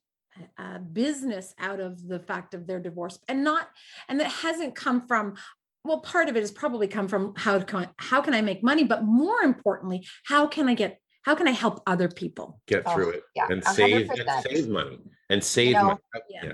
uh, 0.57 0.79
business 0.79 1.53
out 1.59 1.79
of 1.79 2.07
the 2.07 2.19
fact 2.19 2.53
of 2.53 2.65
their 2.65 2.79
divorce 2.79 3.19
and 3.27 3.43
not 3.43 3.69
and 4.07 4.19
that 4.19 4.27
hasn't 4.27 4.75
come 4.75 5.05
from 5.07 5.35
well 5.83 5.99
part 5.99 6.29
of 6.29 6.35
it 6.35 6.41
has 6.41 6.51
probably 6.51 6.87
come 6.87 7.07
from 7.07 7.33
how 7.35 7.59
can 7.59 7.89
how 7.97 8.21
can 8.21 8.33
i 8.33 8.41
make 8.41 8.63
money 8.63 8.83
but 8.83 9.03
more 9.03 9.41
importantly 9.41 10.05
how 10.25 10.47
can 10.47 10.67
i 10.67 10.73
get 10.73 10.99
how 11.23 11.35
can 11.35 11.47
i 11.47 11.51
help 11.51 11.81
other 11.87 12.07
people 12.07 12.59
get 12.67 12.83
Oh, 12.85 12.93
through 12.93 13.09
it 13.11 13.23
yeah, 13.35 13.47
and 13.49 13.63
save 13.63 14.07
hundred 14.07 14.19
and 14.19 14.27
percent. 14.27 14.43
save 14.57 14.69
money 14.69 14.99
and 15.29 15.43
save 15.43 15.73
know, 15.75 15.83
money. 15.83 15.99
yeah. 16.29 16.43
Yeah. 16.43 16.53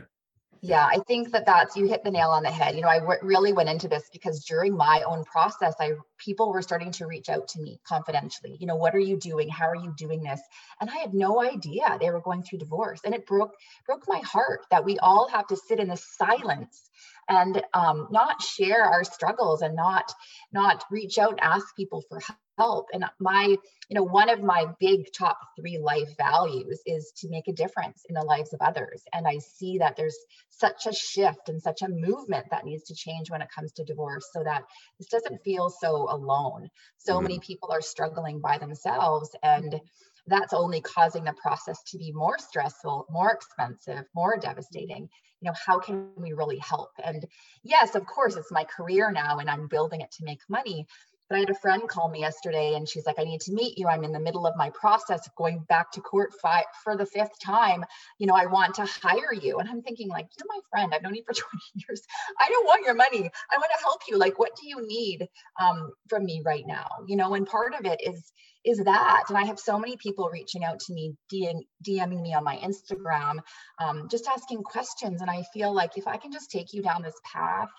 Yeah, 0.61 0.85
I 0.87 0.97
think 1.07 1.31
that 1.33 1.45
that's 1.45 1.75
you 1.77 1.87
hit 1.87 2.03
the 2.03 2.09
nail 2.09 2.29
on 2.31 2.41
the 2.41 2.49
head. 2.49 2.75
You 2.75 2.81
know, 2.81 2.87
I 2.87 2.97
w- 2.99 3.19
really 3.21 3.53
went 3.53 3.69
into 3.69 3.87
this 3.87 4.09
because 4.11 4.43
during 4.43 4.75
my 4.75 5.03
own 5.05 5.23
process, 5.23 5.75
I 5.79 5.91
people 6.17 6.51
were 6.51 6.61
starting 6.61 6.91
to 6.93 7.07
reach 7.07 7.29
out 7.29 7.47
to 7.49 7.61
me 7.61 7.79
confidentially. 7.87 8.57
You 8.59 8.67
know, 8.67 8.75
what 8.75 8.95
are 8.95 8.99
you 8.99 9.17
doing? 9.17 9.49
How 9.49 9.67
are 9.67 9.75
you 9.75 9.93
doing 9.97 10.23
this? 10.23 10.41
And 10.81 10.89
I 10.89 10.97
had 10.97 11.13
no 11.13 11.41
idea 11.43 11.97
they 11.99 12.09
were 12.09 12.21
going 12.21 12.43
through 12.43 12.59
divorce, 12.59 13.01
and 13.05 13.13
it 13.13 13.25
broke 13.25 13.55
broke 13.85 14.03
my 14.07 14.19
heart 14.19 14.61
that 14.71 14.85
we 14.85 14.97
all 14.99 15.27
have 15.29 15.47
to 15.47 15.55
sit 15.55 15.79
in 15.79 15.87
the 15.87 15.97
silence 15.97 16.89
and 17.29 17.61
um, 17.73 18.07
not 18.11 18.41
share 18.41 18.83
our 18.83 19.03
struggles 19.03 19.61
and 19.61 19.75
not 19.75 20.11
not 20.51 20.83
reach 20.91 21.17
out 21.17 21.31
and 21.31 21.41
ask 21.41 21.75
people 21.75 22.03
for 22.09 22.19
help. 22.57 22.87
And 22.93 23.05
my 23.19 23.55
you 23.89 23.95
know 23.95 24.03
one 24.03 24.29
of 24.29 24.41
my 24.41 24.65
big 24.79 25.07
top 25.17 25.37
three 25.59 25.77
life 25.77 26.09
values 26.17 26.81
is 26.85 27.11
to 27.17 27.29
make 27.29 27.47
a 27.47 27.53
difference 27.53 28.03
in 28.09 28.15
the 28.15 28.23
lives 28.23 28.53
of 28.53 28.61
others 28.61 29.03
and 29.13 29.27
i 29.27 29.37
see 29.37 29.77
that 29.77 29.95
there's 29.95 30.17
such 30.49 30.85
a 30.87 30.93
shift 30.93 31.49
and 31.49 31.61
such 31.61 31.81
a 31.81 31.89
movement 31.89 32.45
that 32.51 32.65
needs 32.65 32.83
to 32.83 32.95
change 32.95 33.29
when 33.29 33.41
it 33.41 33.49
comes 33.53 33.71
to 33.71 33.83
divorce 33.83 34.27
so 34.33 34.43
that 34.43 34.63
this 34.97 35.07
doesn't 35.07 35.43
feel 35.43 35.69
so 35.69 36.06
alone. 36.09 36.69
So 36.97 37.19
Mhm. 37.19 37.21
many 37.21 37.39
people 37.39 37.71
are 37.71 37.81
struggling 37.81 38.39
by 38.41 38.57
themselves 38.57 39.35
and 39.43 39.79
that's 40.27 40.53
only 40.53 40.81
causing 40.81 41.23
the 41.23 41.33
process 41.33 41.81
to 41.83 41.97
be 41.97 42.11
more 42.11 42.37
stressful 42.37 43.05
more 43.09 43.31
expensive 43.31 44.05
more 44.15 44.37
devastating. 44.37 45.09
You 45.41 45.51
know 45.51 45.53
how 45.65 45.79
can 45.79 46.13
we 46.15 46.33
really 46.33 46.57
help? 46.57 46.91
And 47.03 47.25
yes 47.63 47.95
of 47.95 48.05
course 48.05 48.35
it's 48.35 48.51
my 48.51 48.63
career 48.65 49.11
now 49.11 49.39
and 49.39 49.49
i'm 49.49 49.67
building 49.67 50.01
it 50.01 50.11
to 50.11 50.23
make 50.25 50.41
money 50.49 50.85
but 51.29 51.35
I 51.35 51.39
had 51.39 51.49
a 51.49 51.55
friend 51.55 51.87
call 51.87 52.09
me 52.09 52.19
yesterday 52.19 52.73
and 52.75 52.87
she's 52.87 53.05
like, 53.05 53.19
I 53.19 53.23
need 53.23 53.41
to 53.41 53.53
meet 53.53 53.77
you. 53.77 53.87
I'm 53.87 54.03
in 54.03 54.11
the 54.11 54.19
middle 54.19 54.47
of 54.47 54.55
my 54.55 54.69
process 54.71 55.27
going 55.37 55.59
back 55.67 55.91
to 55.91 56.01
court 56.01 56.33
fi- 56.41 56.65
for 56.83 56.95
the 56.95 57.05
fifth 57.05 57.39
time. 57.43 57.83
You 58.17 58.27
know, 58.27 58.35
I 58.35 58.45
want 58.45 58.75
to 58.75 58.85
hire 58.85 59.33
you. 59.33 59.59
And 59.59 59.69
I'm 59.69 59.81
thinking, 59.81 60.07
like, 60.09 60.27
you're 60.37 60.47
my 60.47 60.59
friend. 60.69 60.93
I've 60.93 61.03
known 61.03 61.15
you 61.15 61.23
for 61.25 61.33
20 61.35 61.61
years. 61.75 62.01
I 62.39 62.49
don't 62.49 62.65
want 62.65 62.85
your 62.85 62.95
money. 62.95 63.29
I 63.51 63.57
want 63.57 63.71
to 63.77 63.83
help 63.83 64.01
you. 64.07 64.17
Like, 64.17 64.39
what 64.39 64.55
do 64.55 64.67
you 64.67 64.85
need 64.87 65.27
um, 65.59 65.91
from 66.09 66.25
me 66.25 66.41
right 66.45 66.65
now? 66.65 66.87
You 67.07 67.17
know, 67.17 67.33
and 67.33 67.45
part 67.45 67.73
of 67.73 67.85
it 67.85 68.01
is 68.05 68.31
is 68.65 68.79
that. 68.83 69.23
And 69.29 69.37
I 69.37 69.45
have 69.45 69.59
so 69.59 69.79
many 69.79 69.95
people 69.95 70.29
reaching 70.31 70.65
out 70.65 70.79
to 70.81 70.93
me, 70.93 71.15
DM, 71.33 71.61
DMing 71.87 72.21
me 72.21 72.33
on 72.33 72.43
my 72.43 72.57
Instagram, 72.57 73.39
um, 73.79 74.09
just 74.11 74.27
asking 74.27 74.63
questions. 74.63 75.21
And 75.21 75.29
I 75.31 75.43
feel 75.53 75.73
like 75.73 75.97
if 75.97 76.05
I 76.05 76.17
can 76.17 76.33
just 76.33 76.51
take 76.51 76.73
you 76.73 76.81
down 76.81 77.01
this 77.01 77.15
path 77.23 77.69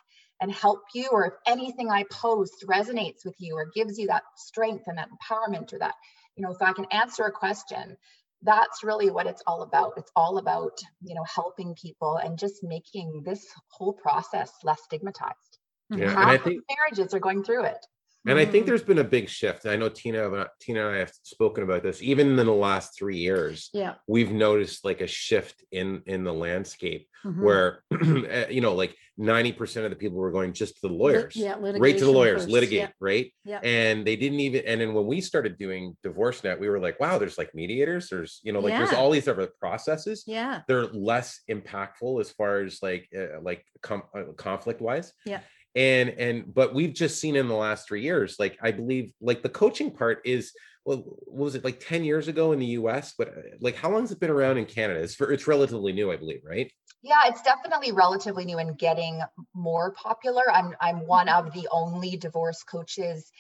and 0.41 0.53
help 0.53 0.83
you, 0.95 1.09
or 1.11 1.27
if 1.27 1.35
anything 1.47 1.91
I 1.91 2.05
post 2.11 2.65
resonates 2.69 3.25
with 3.25 3.35
you 3.39 3.55
or 3.57 3.71
gives 3.75 3.99
you 3.99 4.07
that 4.07 4.23
strength 4.37 4.85
and 4.87 4.99
that 4.99 5.09
empowerment, 5.09 5.73
or 5.73 5.79
that, 5.81 5.95
you 6.37 6.45
know, 6.45 6.53
if 6.53 6.63
I 6.63 6.73
can 6.73 6.87
answer 6.93 7.25
a 7.25 7.33
question, 7.33 7.97
that's 8.43 8.85
really 8.85 9.11
what 9.11 9.27
it's 9.27 9.43
all 9.49 9.63
about. 9.63 9.95
It's 9.97 10.13
all 10.15 10.39
about, 10.39 10.79
you 11.03 11.17
know, 11.17 11.25
helping 11.25 11.75
people 11.75 12.17
and 12.17 12.39
just 12.39 12.63
making 12.63 13.23
this 13.25 13.45
whole 13.71 13.93
process 13.93 14.53
less 14.63 14.81
stigmatized. 14.85 15.59
Mm-hmm. 15.93 16.03
Yeah, 16.03 16.11
and 16.11 16.19
Half 16.19 16.29
I 16.29 16.35
of 16.35 16.43
think 16.45 16.63
marriages 16.71 17.15
are 17.15 17.21
going 17.21 17.43
through 17.43 17.65
it. 17.65 17.85
And 18.27 18.39
I 18.39 18.45
think 18.45 18.65
Mhm. 18.65 18.69
there's 18.69 18.83
been 18.83 18.99
a 18.99 19.05
big 19.05 19.29
shift. 19.29 19.65
I 19.67 19.77
know 19.77 19.89
Tina 19.89 20.29
uh, 20.31 20.49
Tina 20.61 20.87
and 20.87 20.97
I 20.97 20.99
have 20.99 21.13
spoken 21.23 21.63
about 21.65 21.83
this 21.83 22.03
even 22.03 22.31
in 22.39 22.47
the 22.47 22.53
last 22.53 22.97
three 22.99 23.19
years. 23.19 23.71
yeah 23.73 23.95
We've 24.07 24.33
noticed 24.33 24.85
like 24.85 25.01
a 25.01 25.07
shift 25.07 25.65
in 25.71 26.03
in 26.07 26.25
the 26.25 26.33
landscape 26.35 27.09
Mhm. 27.25 27.43
where 27.43 27.83
uh, 27.93 28.47
you 28.51 28.61
know 28.61 28.75
like 28.75 28.95
90% 29.21 29.85
of 29.85 29.91
the 29.91 29.97
people 29.97 30.17
were 30.19 30.31
going 30.31 30.53
just 30.53 30.77
to 30.77 30.83
the 30.87 30.95
lawyers 30.95 31.35
yeah 31.35 31.57
right 31.59 31.99
to 31.99 32.05
the 32.05 32.11
lawyers 32.13 32.43
first, 32.43 32.49
litigate 32.51 32.79
yeah. 32.81 32.91
right 33.01 33.33
Yeah. 33.45 33.59
and 33.65 34.07
they 34.07 34.15
didn't 34.15 34.39
even 34.39 34.63
and 34.65 34.81
then 34.81 34.95
when 34.95 35.07
we 35.07 35.21
started 35.21 35.59
doing 35.59 35.97
divorce 36.05 36.45
net 36.45 36.61
we 36.61 36.69
were 36.69 36.79
like 36.79 37.01
wow 37.01 37.19
there's 37.19 37.37
like 37.37 37.53
mediators 37.55 38.09
there's 38.11 38.41
you 38.45 38.53
know 38.53 38.61
like 38.61 38.75
there's 38.79 38.93
all 38.93 39.11
these 39.11 39.27
other 39.27 39.49
processes 39.59 40.23
yeah 40.29 40.61
they're 40.69 40.87
less 40.87 41.41
impactful 41.51 42.21
as 42.21 42.31
far 42.31 42.61
as 42.61 42.81
like 42.81 43.09
uh, 43.19 43.41
like 43.43 43.65
com- 43.83 44.05
uh, 44.15 44.33
conflict 44.37 44.81
wise 44.81 45.13
Yeah. 45.27 45.41
And 45.75 46.11
and 46.11 46.55
but 46.55 46.75
we've 46.75 46.95
just 46.95 47.21
seen 47.21 47.37
in 47.37 47.49
the 47.49 47.55
last 47.55 47.87
three 47.87 48.03
years 48.03 48.37
like 48.39 48.59
i 48.63 48.71
believe 48.71 49.13
like 49.21 49.43
the 49.43 49.49
coaching 49.49 49.91
part 49.91 50.21
is 50.25 50.53
well 50.85 50.99
what 51.27 51.45
was 51.45 51.55
it 51.55 51.65
like 51.65 51.81
10 51.81 52.05
years 52.05 52.29
ago 52.29 52.53
in 52.53 52.59
the 52.59 52.67
us 52.67 53.15
but 53.17 53.29
uh, 53.29 53.41
like 53.61 53.77
how 53.77 53.91
long 53.91 54.01
has 54.01 54.13
it 54.13 54.21
been 54.21 54.31
around 54.31 54.57
in 54.57 54.65
canada 54.65 55.01
it's 55.01 55.15
for 55.15 55.31
it's 55.31 55.47
relatively 55.47 55.93
new 55.93 56.11
i 56.11 56.17
believe 56.17 56.41
right 56.45 56.73
Yeah, 57.03 57.21
it's 57.27 57.43
definitely 57.43 57.93
relatively 57.93 58.45
new 58.45 58.59
and 58.59 58.77
getting 58.77 59.21
more 59.55 59.93
popular. 59.93 60.43
I'm 60.53 60.75
I'm 60.81 61.07
one 61.07 61.29
of 61.29 61.53
the 61.53 61.69
only 61.71 62.17
divorce 62.17 62.65
coaches 62.65 63.31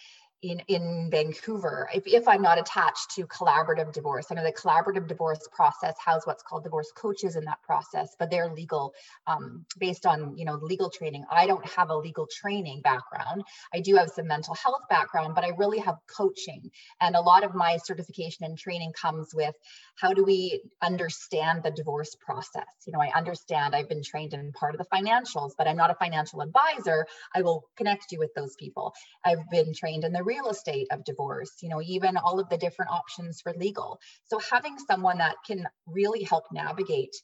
in 0.42 0.60
in 0.68 1.08
Vancouver. 1.10 1.88
If, 1.92 2.06
if 2.06 2.28
I'm 2.28 2.42
not 2.42 2.58
attached 2.58 3.10
to 3.16 3.26
collaborative 3.26 3.92
divorce, 3.92 4.26
I 4.30 4.34
know 4.34 4.44
the 4.44 4.52
collaborative 4.52 5.08
divorce 5.08 5.48
process 5.52 5.96
has 6.04 6.22
what's 6.24 6.42
called 6.42 6.64
divorce 6.64 6.92
coaches 6.94 7.36
in 7.36 7.44
that 7.44 7.62
process, 7.62 8.14
but 8.18 8.30
they're 8.30 8.52
legal 8.52 8.94
um, 9.26 9.64
based 9.78 10.06
on 10.06 10.36
you 10.36 10.44
know 10.44 10.54
legal 10.54 10.90
training. 10.90 11.24
I 11.30 11.46
don't 11.46 11.66
have 11.66 11.90
a 11.90 11.96
legal 11.96 12.28
training 12.30 12.82
background. 12.82 13.42
I 13.74 13.80
do 13.80 13.96
have 13.96 14.10
some 14.10 14.28
mental 14.28 14.54
health 14.54 14.82
background, 14.88 15.34
but 15.34 15.44
I 15.44 15.48
really 15.58 15.78
have 15.78 15.96
coaching, 16.06 16.70
and 17.00 17.16
a 17.16 17.20
lot 17.20 17.44
of 17.44 17.54
my 17.54 17.76
certification 17.76 18.44
and 18.44 18.56
training 18.56 18.92
comes 18.92 19.34
with 19.34 19.54
how 19.96 20.12
do 20.12 20.24
we 20.24 20.62
understand 20.82 21.62
the 21.62 21.70
divorce 21.70 22.14
process 22.14 22.64
you 22.86 22.92
know 22.92 23.00
i 23.00 23.10
understand 23.16 23.74
i've 23.74 23.88
been 23.88 24.02
trained 24.02 24.32
in 24.32 24.52
part 24.52 24.74
of 24.74 24.78
the 24.78 24.96
financials 24.96 25.52
but 25.58 25.66
i'm 25.66 25.76
not 25.76 25.90
a 25.90 25.94
financial 25.94 26.40
advisor 26.40 27.06
i 27.34 27.42
will 27.42 27.64
connect 27.76 28.12
you 28.12 28.18
with 28.18 28.32
those 28.34 28.54
people 28.56 28.94
i've 29.24 29.48
been 29.50 29.74
trained 29.74 30.04
in 30.04 30.12
the 30.12 30.22
real 30.28 30.48
estate 30.50 30.88
of 30.90 31.04
divorce 31.04 31.52
you 31.62 31.68
know 31.70 31.80
even 31.82 32.16
all 32.16 32.38
of 32.38 32.48
the 32.48 32.58
different 32.58 32.90
options 32.90 33.40
for 33.40 33.52
legal. 33.54 33.98
So 34.30 34.38
having 34.38 34.76
someone 34.78 35.18
that 35.18 35.36
can 35.46 35.66
really 35.86 36.22
help 36.22 36.44
navigate 36.52 37.16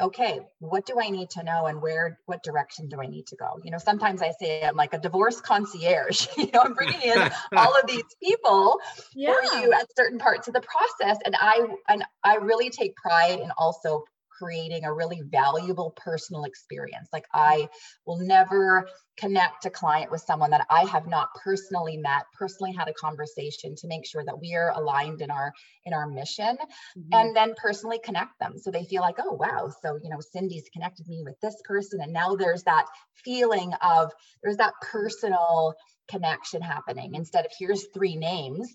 okay 0.00 0.40
what 0.58 0.86
do 0.86 0.94
i 0.98 1.08
need 1.10 1.28
to 1.28 1.42
know 1.42 1.66
and 1.66 1.82
where 1.82 2.18
what 2.24 2.42
direction 2.42 2.88
do 2.88 3.00
i 3.00 3.06
need 3.06 3.26
to 3.26 3.36
go? 3.36 3.50
You 3.62 3.70
know 3.70 3.78
sometimes 3.78 4.22
i 4.22 4.32
say 4.40 4.62
i'm 4.62 4.76
like 4.76 4.94
a 4.94 4.98
divorce 4.98 5.40
concierge 5.40 6.26
you 6.36 6.50
know 6.52 6.60
i'm 6.64 6.74
bringing 6.74 7.02
in 7.02 7.30
all 7.56 7.74
of 7.78 7.86
these 7.86 8.10
people 8.22 8.78
yeah. 9.14 9.34
for 9.34 9.58
you 9.58 9.72
at 9.72 9.86
certain 9.96 10.18
parts 10.18 10.48
of 10.48 10.54
the 10.54 10.62
process. 10.72 11.18
And 11.24 11.36
i 11.38 11.54
and 11.88 12.04
i 12.24 12.36
really 12.36 12.70
take 12.70 12.96
pride 12.96 13.38
in 13.40 13.50
also 13.58 14.04
creating 14.42 14.84
a 14.84 14.92
really 14.92 15.22
valuable 15.22 15.92
personal 15.96 16.44
experience. 16.44 17.08
Like 17.12 17.26
i 17.32 17.68
will 18.06 18.18
never 18.18 18.88
connect 19.16 19.66
a 19.66 19.70
client 19.70 20.10
with 20.10 20.22
someone 20.22 20.50
that 20.50 20.66
i 20.70 20.84
have 20.84 21.06
not 21.06 21.28
personally 21.44 21.96
met 21.96 22.24
personally 22.32 22.72
had 22.72 22.88
a 22.88 22.92
conversation 22.94 23.74
to 23.76 23.86
make 23.86 24.06
sure 24.06 24.24
that 24.24 24.40
we 24.40 24.54
are 24.54 24.70
aligned 24.70 25.20
in 25.20 25.30
our 25.30 25.52
in 25.84 25.92
our 25.92 26.06
mission 26.06 26.56
Mhm. 26.96 27.08
and 27.12 27.36
then 27.36 27.54
personally 27.56 28.00
connect 28.04 28.38
them. 28.40 28.58
So 28.58 28.70
they 28.70 28.84
feel 28.84 29.02
like 29.02 29.16
oh 29.18 29.32
wow 29.32 29.70
so 29.82 29.98
you 30.02 30.10
know 30.10 30.20
cindy's 30.20 30.68
connected 30.72 31.06
me 31.08 31.22
with 31.24 31.38
this 31.40 31.56
person 31.64 32.00
and 32.00 32.12
now 32.12 32.34
there's 32.36 32.64
that 32.64 32.86
feeling 33.24 33.72
of 33.82 34.12
there's 34.42 34.56
that 34.58 34.74
personal 34.80 35.74
connection 36.08 36.62
happening. 36.62 37.14
Instead 37.14 37.44
of 37.46 37.52
here's 37.58 37.86
three 37.94 38.16
names 38.16 38.68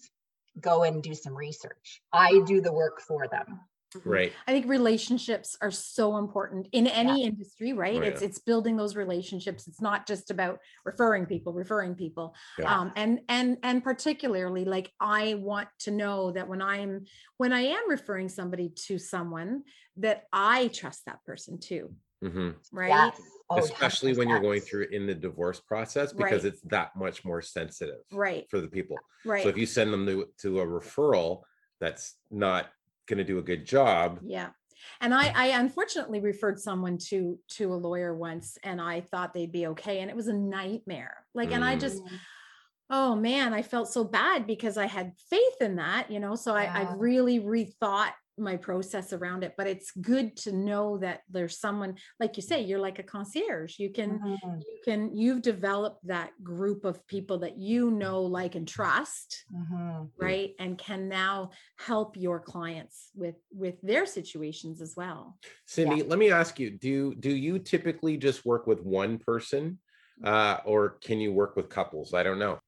go 0.60 0.84
and 0.84 1.04
do 1.04 1.14
some 1.14 1.36
research. 1.36 2.02
I 2.14 2.40
do 2.46 2.62
the 2.62 2.74
work 2.74 3.02
for 3.02 3.28
them 3.28 3.62
right 4.06 4.34
I 4.48 4.52
think 4.52 4.68
relationships 4.68 5.58
are 5.62 5.72
so 5.72 6.18
important 6.18 6.68
in 6.72 6.88
any 6.88 7.24
industry, 7.24 7.74
right? 7.74 7.98
Oh, 7.98 8.02
It's 8.02 8.22
yeah. 8.22 8.28
it's 8.28 8.40
building 8.40 8.78
those 8.78 8.96
relationships. 8.96 9.68
It's 9.68 9.82
not 9.82 10.08
just 10.08 10.32
about 10.32 10.60
referring 10.86 11.26
people, 11.26 11.54
referring 11.54 11.96
people. 11.96 12.36
Yeah. 12.60 12.74
Um, 12.80 12.92
and 12.96 13.22
and 13.30 13.58
and 13.64 13.84
particularly 13.84 14.66
like 14.66 14.92
I 15.00 15.36
want 15.36 15.68
to 15.80 15.92
know 15.92 16.32
that 16.32 16.48
when 16.48 16.62
I'm 16.62 17.06
when 17.38 17.54
I 17.54 17.62
am 17.62 17.90
referring 17.90 18.30
somebody 18.30 18.70
to 18.88 18.98
someone 19.00 19.64
that 19.98 20.24
I 20.32 20.68
trust 20.70 21.06
that 21.06 21.24
person 21.26 21.60
too, 21.60 21.94
hmm 22.22 22.52
right? 22.72 22.90
yes 22.90 23.22
Oh, 23.50 23.60
especially 23.60 24.14
when 24.14 24.28
you're 24.28 24.42
going 24.42 24.60
through 24.60 24.88
in 24.92 25.08
the 25.08 25.16
divorce 25.16 25.62
process 25.62 26.12
because 26.12 26.44
Right. 26.44 26.52
it's 26.54 26.62
that 26.64 26.94
much 26.98 27.24
more 27.24 27.42
sensitive 27.42 28.02
Right. 28.12 28.46
for 28.50 28.60
the 28.60 28.68
people 28.68 28.98
Right. 29.26 29.42
so 29.42 29.48
if 29.48 29.58
you 29.58 29.66
send 29.66 29.94
them 29.94 30.06
to, 30.06 30.28
to 30.42 30.60
a 30.60 30.66
referral 30.66 31.44
that's 31.80 32.16
not 32.30 32.70
going 33.08 33.18
to 33.18 33.24
do 33.24 33.40
a 33.40 33.44
good 33.44 33.66
job. 33.66 34.20
Yeah. 34.24 34.50
And 35.02 35.14
I, 35.14 35.32
I 35.36 35.48
unfortunately 35.60 36.20
referred 36.20 36.60
someone 36.60 36.98
to 37.10 37.40
to 37.58 37.74
a 37.74 37.76
lawyer 37.76 38.16
once 38.16 38.58
and 38.64 38.80
I 38.80 39.02
thought 39.02 39.34
they'd 39.34 39.52
be 39.52 39.68
okay. 39.68 40.00
And 40.00 40.10
it 40.10 40.16
was 40.16 40.28
a 40.28 40.34
nightmare. 40.34 41.26
Like, 41.34 41.52
and 41.52 41.64
I 41.64 41.76
just 41.76 42.04
Mm. 42.04 42.20
oh 42.90 43.16
man, 43.16 43.54
I 43.54 43.64
felt 43.64 43.90
so 43.90 44.04
bad 44.04 44.48
because 44.48 44.78
I 44.78 44.86
had 44.86 45.12
faith 45.30 45.62
in 45.62 45.76
that, 45.78 46.10
you 46.10 46.20
know. 46.20 46.36
So 46.36 46.56
I, 46.56 46.64
Yeah. 46.64 46.74
I've 46.76 47.00
really 47.00 47.40
rethought 47.40 48.12
my 48.38 48.58
process 48.58 49.14
around 49.14 49.44
it. 49.44 49.54
But 49.58 49.68
it's 49.68 49.92
good 49.92 50.36
to 50.38 50.52
know 50.52 50.98
that 51.00 51.22
there's 51.30 51.60
someone, 51.60 51.96
like 52.20 52.38
you 52.38 52.44
say, 52.44 52.62
you're 52.62 52.80
like 52.80 53.00
a 53.00 53.04
concierge. 53.04 53.80
You 53.80 53.92
can 53.92 54.20
Mhm, 54.20 54.60
you 54.60 54.80
can 54.86 55.16
you've 55.16 55.42
developed 55.42 56.06
that 56.08 56.32
group 56.44 56.86
of 56.86 57.06
people 57.08 57.40
that 57.40 57.58
you 57.58 57.92
know, 57.92 58.22
like, 58.24 58.56
and 58.56 58.68
trust 58.68 59.46
mhm. 59.54 60.10
right 60.20 60.54
and 60.60 60.78
can 60.78 61.08
now 61.10 61.52
help 61.78 62.18
your 62.18 62.40
clients 62.40 63.10
with 63.16 63.36
with 63.52 63.76
their 63.82 64.06
situations 64.06 64.82
as 64.82 64.94
well 64.96 65.38
Cindy, 65.66 66.02
let 66.04 66.20
me 66.20 66.32
ask 66.32 66.60
you, 66.60 66.72
do 66.72 67.14
do 67.16 67.30
you 67.30 67.60
typically 67.60 68.18
just 68.18 68.46
work 68.46 68.68
with 68.68 68.82
one 68.82 69.18
person 69.18 69.80
uh, 70.24 70.58
or 70.66 70.98
can 71.02 71.20
you 71.20 71.32
work 71.32 71.56
with 71.56 71.70
couples? 71.70 72.14
I 72.14 72.24
don't 72.24 72.40
know. 72.40 72.60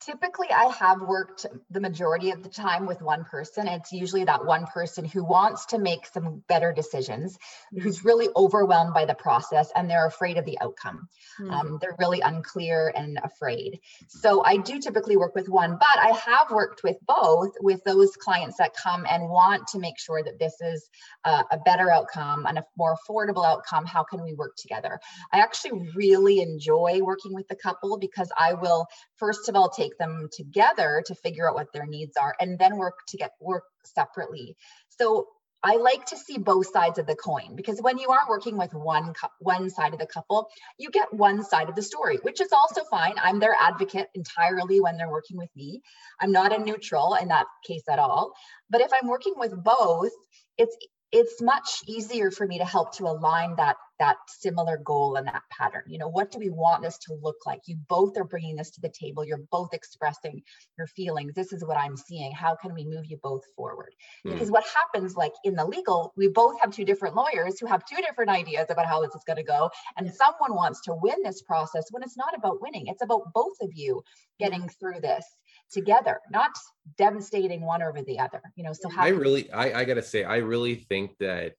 Typically, 0.00 0.48
I 0.50 0.66
have 0.78 1.00
worked 1.00 1.44
the 1.70 1.80
majority 1.80 2.30
of 2.30 2.42
the 2.42 2.48
time 2.48 2.86
with 2.86 3.02
one 3.02 3.24
person. 3.24 3.66
It's 3.66 3.92
usually 3.92 4.24
that 4.24 4.44
one 4.44 4.66
person 4.66 5.04
who 5.04 5.24
wants 5.24 5.66
to 5.66 5.78
make 5.78 6.06
some 6.06 6.42
better 6.48 6.72
decisions, 6.72 7.36
who's 7.72 8.04
really 8.04 8.28
overwhelmed 8.36 8.94
by 8.94 9.06
the 9.06 9.14
process 9.14 9.70
and 9.74 9.90
they're 9.90 10.06
afraid 10.06 10.38
of 10.38 10.44
the 10.44 10.58
outcome. 10.60 11.08
Mm. 11.40 11.52
Um, 11.52 11.78
they're 11.80 11.96
really 11.98 12.20
unclear 12.20 12.92
and 12.94 13.18
afraid. 13.24 13.80
So 14.08 14.44
I 14.44 14.58
do 14.58 14.78
typically 14.78 15.16
work 15.16 15.34
with 15.34 15.48
one, 15.48 15.72
but 15.72 15.98
I 15.98 16.10
have 16.10 16.50
worked 16.50 16.82
with 16.84 16.96
both 17.06 17.50
with 17.60 17.82
those 17.84 18.14
clients 18.16 18.58
that 18.58 18.74
come 18.74 19.04
and 19.08 19.28
want 19.28 19.66
to 19.68 19.78
make 19.78 19.98
sure 19.98 20.22
that 20.22 20.38
this 20.38 20.60
is 20.60 20.88
uh, 21.24 21.42
a 21.50 21.58
better 21.58 21.90
outcome 21.90 22.46
and 22.46 22.58
a 22.58 22.64
more 22.76 22.96
affordable 22.96 23.44
outcome. 23.44 23.84
How 23.84 24.04
can 24.04 24.22
we 24.22 24.32
work 24.34 24.56
together? 24.56 25.00
I 25.32 25.40
actually 25.40 25.90
really 25.94 26.40
enjoy 26.40 27.00
working 27.02 27.34
with 27.34 27.48
the 27.48 27.56
couple 27.56 27.98
because 27.98 28.30
I 28.38 28.54
will, 28.54 28.86
first 29.16 29.48
of 29.48 29.56
all, 29.56 29.68
take 29.68 29.87
them 29.98 30.28
together 30.32 31.02
to 31.06 31.14
figure 31.14 31.48
out 31.48 31.54
what 31.54 31.72
their 31.72 31.86
needs 31.86 32.16
are 32.16 32.34
and 32.40 32.58
then 32.58 32.76
work 32.76 32.94
to 33.08 33.16
get 33.16 33.32
work 33.40 33.64
separately. 33.84 34.56
So 34.88 35.28
I 35.62 35.76
like 35.76 36.06
to 36.06 36.16
see 36.16 36.38
both 36.38 36.70
sides 36.72 36.98
of 36.98 37.06
the 37.06 37.16
coin 37.16 37.56
because 37.56 37.82
when 37.82 37.98
you 37.98 38.10
are 38.10 38.28
working 38.28 38.56
with 38.56 38.72
one 38.74 39.12
one 39.40 39.70
side 39.70 39.92
of 39.92 39.98
the 39.98 40.06
couple, 40.06 40.48
you 40.78 40.90
get 40.90 41.12
one 41.12 41.42
side 41.42 41.68
of 41.68 41.74
the 41.74 41.82
story, 41.82 42.18
which 42.22 42.40
is 42.40 42.52
also 42.52 42.84
fine. 42.84 43.14
I'm 43.20 43.40
their 43.40 43.56
advocate 43.58 44.08
entirely 44.14 44.80
when 44.80 44.96
they're 44.96 45.10
working 45.10 45.36
with 45.36 45.50
me. 45.56 45.82
I'm 46.20 46.30
not 46.30 46.56
a 46.56 46.62
neutral 46.62 47.14
in 47.14 47.28
that 47.28 47.46
case 47.66 47.82
at 47.90 47.98
all. 47.98 48.32
But 48.70 48.82
if 48.82 48.90
I'm 48.92 49.08
working 49.08 49.34
with 49.36 49.52
both, 49.64 50.12
it's 50.58 50.76
it's 51.10 51.40
much 51.40 51.82
easier 51.86 52.30
for 52.30 52.46
me 52.46 52.58
to 52.58 52.64
help 52.64 52.96
to 52.96 53.04
align 53.04 53.54
that 53.56 53.76
that 53.98 54.16
similar 54.28 54.76
goal 54.76 55.16
and 55.16 55.26
that 55.26 55.42
pattern. 55.50 55.82
You 55.88 55.98
know 55.98 56.08
what 56.08 56.30
do 56.30 56.38
we 56.38 56.50
want 56.50 56.82
this 56.82 56.98
to 56.98 57.14
look 57.20 57.46
like? 57.46 57.60
You 57.66 57.76
both 57.88 58.16
are 58.16 58.24
bringing 58.24 58.56
this 58.56 58.70
to 58.72 58.80
the 58.80 58.90
table. 58.90 59.24
You're 59.24 59.40
both 59.50 59.72
expressing 59.72 60.42
your 60.76 60.86
feelings. 60.86 61.34
This 61.34 61.52
is 61.52 61.64
what 61.64 61.76
i'm 61.76 61.96
seeing. 61.96 62.32
How 62.32 62.54
can 62.54 62.74
we 62.74 62.84
move 62.84 63.06
you 63.06 63.18
both 63.22 63.42
forward? 63.56 63.94
Mm. 64.26 64.32
because 64.32 64.50
what 64.50 64.64
happens 64.64 65.16
like 65.16 65.32
in 65.44 65.54
the 65.54 65.64
legal 65.64 66.12
we 66.16 66.28
both 66.28 66.60
have 66.60 66.72
two 66.72 66.84
different 66.84 67.14
lawyers 67.14 67.58
who 67.58 67.66
have 67.66 67.84
two 67.84 68.00
different 68.02 68.30
ideas 68.30 68.66
about 68.70 68.86
how 68.86 69.00
this 69.02 69.14
is 69.14 69.24
going 69.26 69.36
to 69.36 69.42
go 69.42 69.70
and 69.96 70.12
someone 70.12 70.54
wants 70.54 70.80
to 70.82 70.94
win 70.94 71.16
this 71.24 71.42
process 71.42 71.84
when 71.90 72.02
it's 72.02 72.16
not 72.16 72.36
about 72.36 72.60
winning. 72.60 72.86
It's 72.86 73.02
about 73.02 73.32
both 73.34 73.56
of 73.62 73.70
you 73.74 74.02
getting 74.38 74.68
through 74.68 75.00
this 75.00 75.24
together 75.70 76.20
not 76.30 76.50
devastating 76.96 77.60
one 77.60 77.82
over 77.82 78.00
the 78.02 78.18
other 78.18 78.40
you 78.56 78.64
know 78.64 78.72
so 78.72 78.88
how 78.88 79.02
I 79.04 79.08
really, 79.08 79.50
I, 79.52 79.80
I 79.80 79.84
got 79.84 79.94
to 79.94 80.02
say, 80.02 80.24
I 80.24 80.36
really 80.38 80.74
think 80.74 81.16
that 81.18 81.54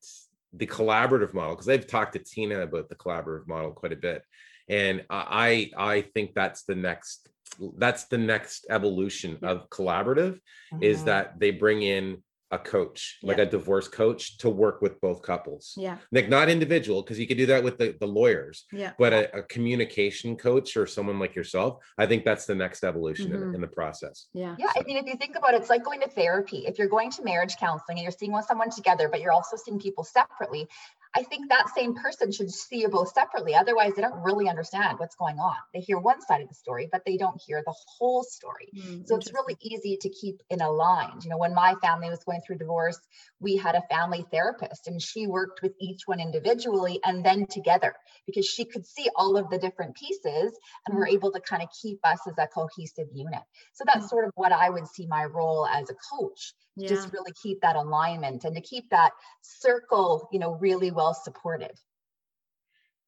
the 0.53 0.67
collaborative 0.67 1.33
model, 1.33 1.55
because 1.55 1.69
I've 1.69 1.87
talked 1.87 2.13
to 2.13 2.19
Tina 2.19 2.61
about 2.61 2.89
the 2.89 2.95
collaborative 2.95 3.47
model 3.47 3.71
quite 3.71 3.93
a 3.93 3.97
bit, 3.97 4.23
and 4.67 5.05
I, 5.09 5.71
I 5.77 6.01
think 6.01 6.33
that's 6.33 6.63
the 6.63 6.75
next, 6.75 7.29
that's 7.77 8.05
the 8.05 8.17
next 8.17 8.65
evolution 8.69 9.39
of 9.43 9.69
collaborative 9.69 10.39
is 10.81 11.01
Mhm. 11.01 11.05
that 11.05 11.39
they 11.39 11.51
bring 11.51 11.81
in 11.81 12.23
a 12.51 12.57
coach, 12.59 13.19
like 13.21 13.37
a 13.37 13.45
divorce 13.45 13.87
coach, 13.87 14.37
to 14.39 14.49
work 14.49 14.81
with 14.81 14.99
both 15.01 15.21
couples. 15.21 15.73
yeah 15.77 15.97
Like 16.11 16.29
not 16.29 16.49
individual, 16.49 17.01
because 17.03 17.19
you 17.19 17.27
could 17.27 17.37
do 17.37 17.45
that 17.47 17.63
with 17.63 17.77
the, 17.77 17.95
the 17.99 18.07
lawyers, 18.07 18.65
yeah 18.71 18.93
but 18.97 19.13
a, 19.13 19.39
a 19.39 19.43
communication 19.43 20.35
coach 20.35 20.75
or 20.75 20.87
someone 20.87 21.19
like 21.19 21.35
yourself. 21.35 21.77
I 21.97 22.05
think 22.07 22.25
that's 22.25 22.45
the 22.45 22.55
next 22.55 22.83
evolution 22.83 23.33
in, 23.33 23.39
Mhm. 23.41 23.55
in 23.55 23.61
the 23.61 23.67
process. 23.67 24.27
yeah 24.33 24.55
Yeah, 24.57 24.71
I 24.75 24.81
mean, 24.83 24.97
if 24.97 25.05
you 25.05 25.15
think 25.15 25.35
about 25.37 25.53
it, 25.53 25.61
it's 25.61 25.69
like 25.69 25.83
going 25.83 26.01
to 26.01 26.09
therapy. 26.09 26.65
If 26.65 26.77
you're 26.79 26.87
going 26.97 27.11
to 27.11 27.23
marriage 27.23 27.55
counseling 27.57 27.97
and 27.97 28.03
you're 28.03 28.11
seeing 28.11 28.33
with 28.33 28.45
someone 28.45 28.69
together, 28.71 29.07
but 29.09 29.21
you're 29.21 29.31
also 29.31 29.55
seeing 29.55 29.79
people 29.79 30.03
separately, 30.03 30.67
I 31.15 31.23
think 31.23 31.49
that 31.49 31.69
same 31.75 31.95
person 31.95 32.31
should 32.31 32.51
see 32.51 32.81
you 32.81 32.89
both 32.89 33.11
separately. 33.13 33.55
Otherwise, 33.55 33.93
they 33.95 34.01
don't 34.01 34.23
really 34.23 34.47
understand 34.47 34.99
what's 34.99 35.15
going 35.15 35.39
on. 35.39 35.55
They 35.73 35.79
hear 35.79 35.97
one 35.97 36.21
side 36.21 36.41
of 36.41 36.47
the 36.47 36.53
story, 36.53 36.87
but 36.91 37.01
they 37.05 37.17
don't 37.17 37.41
hear 37.45 37.63
the 37.65 37.73
whole 37.97 38.23
story. 38.23 38.69
Mm, 38.77 39.07
So 39.07 39.15
it's 39.15 39.33
really 39.33 39.57
easy 39.61 39.97
to 40.01 40.09
keep 40.09 40.41
in 40.51 40.61
aligned. 40.61 41.23
You 41.23 41.31
know, 41.31 41.39
when 41.39 41.55
my 41.55 41.73
family 41.81 42.09
was 42.09 42.23
going 42.23 42.41
through 42.45 42.59
divorce, 42.59 42.99
we 43.39 43.57
had 43.57 43.75
a 43.75 43.81
family 43.89 44.23
therapist 44.31 44.87
and 44.87 45.01
she 45.01 45.25
worked 45.25 45.63
with 45.63 45.73
each 45.79 46.01
one 46.05 46.19
individually 46.19 46.99
and 47.03 47.25
then 47.25 47.47
together 47.47 47.95
because 48.27 48.45
she 48.45 48.65
could 48.65 48.85
see 48.85 49.09
all 49.15 49.35
of 49.35 49.49
the 49.49 49.57
different 49.57 49.95
pieces 49.95 50.57
and 50.87 50.97
were 50.97 51.07
able 51.07 51.31
to 51.31 51.39
kind 51.39 51.63
of 51.63 51.69
keep 51.81 51.99
us 52.03 52.19
as 52.27 52.35
a 52.37 52.47
cohesive 52.47 53.07
unit. 53.13 53.41
So 53.73 53.83
that's 53.87 54.09
sort 54.09 54.25
of 54.25 54.31
what 54.35 54.51
I 54.51 54.69
would 54.69 54.87
see 54.87 55.07
my 55.07 55.25
role 55.25 55.65
as 55.65 55.89
a 55.89 55.95
coach. 56.15 56.53
To 56.79 56.85
yeah 56.85 56.89
Just 56.89 57.13
really 57.13 57.33
keep 57.41 57.61
that 57.61 57.75
alignment 57.75 58.43
and 58.45 58.55
to 58.55 58.61
keep 58.61 58.89
that 58.89 59.11
circle, 59.41 60.29
you 60.31 60.39
know, 60.39 60.51
really 60.55 60.91
well 60.91 61.13
supported. 61.13 61.71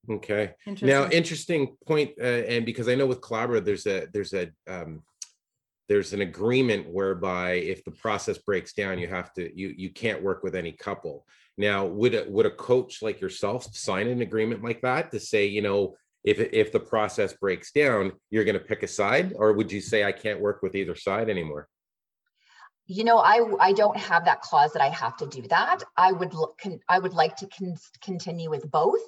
Okay. 0.09 0.55
interesting 0.65 0.89
Now, 0.89 1.09
interesting 1.09 1.77
point, 1.85 2.11
uh, 2.19 2.23
and 2.23 2.65
because 2.65 2.89
I 2.89 2.95
know 2.95 3.05
with 3.05 3.21
collaborative, 3.21 3.65
there's 3.65 3.85
a 3.85 4.07
there's 4.11 4.33
a 4.33 4.49
um, 4.67 5.03
there's 5.87 6.13
an 6.13 6.21
agreement 6.21 6.89
whereby 6.89 7.53
if 7.53 7.83
the 7.83 7.91
process 7.91 8.37
breaks 8.37 8.73
down, 8.73 8.97
you 8.97 9.07
have 9.07 9.33
to 9.33 9.55
you 9.55 9.73
you 9.77 9.89
can't 9.89 10.23
work 10.23 10.43
with 10.43 10.55
any 10.55 10.71
couple. 10.71 11.25
Now, 11.57 11.85
would 11.85 12.15
a, 12.15 12.25
would 12.29 12.45
a 12.45 12.51
coach 12.51 13.01
like 13.01 13.21
yourself 13.21 13.75
sign 13.75 14.07
an 14.07 14.21
agreement 14.21 14.63
like 14.63 14.81
that 14.81 15.11
to 15.11 15.19
say, 15.19 15.45
you 15.45 15.61
know, 15.61 15.95
if 16.23 16.39
if 16.39 16.71
the 16.71 16.79
process 16.79 17.33
breaks 17.33 17.71
down, 17.71 18.13
you're 18.29 18.45
going 18.45 18.57
to 18.57 18.65
pick 18.65 18.83
a 18.83 18.87
side, 18.87 19.33
or 19.35 19.53
would 19.53 19.71
you 19.71 19.81
say 19.81 20.03
I 20.03 20.11
can't 20.11 20.39
work 20.39 20.61
with 20.63 20.75
either 20.75 20.95
side 20.95 21.29
anymore? 21.29 21.67
You 22.87 23.03
know, 23.03 23.17
I 23.19 23.39
I 23.59 23.73
don't 23.73 23.97
have 23.97 24.25
that 24.25 24.41
clause 24.41 24.73
that 24.73 24.81
I 24.81 24.89
have 24.89 25.15
to 25.17 25.27
do 25.27 25.43
that. 25.47 25.79
I 25.97 26.11
would 26.11 26.33
look 26.33 26.57
con, 26.57 26.79
I 26.89 26.99
would 26.99 27.13
like 27.13 27.35
to 27.37 27.47
con, 27.47 27.75
continue 28.01 28.49
with 28.49 28.69
both. 28.69 29.01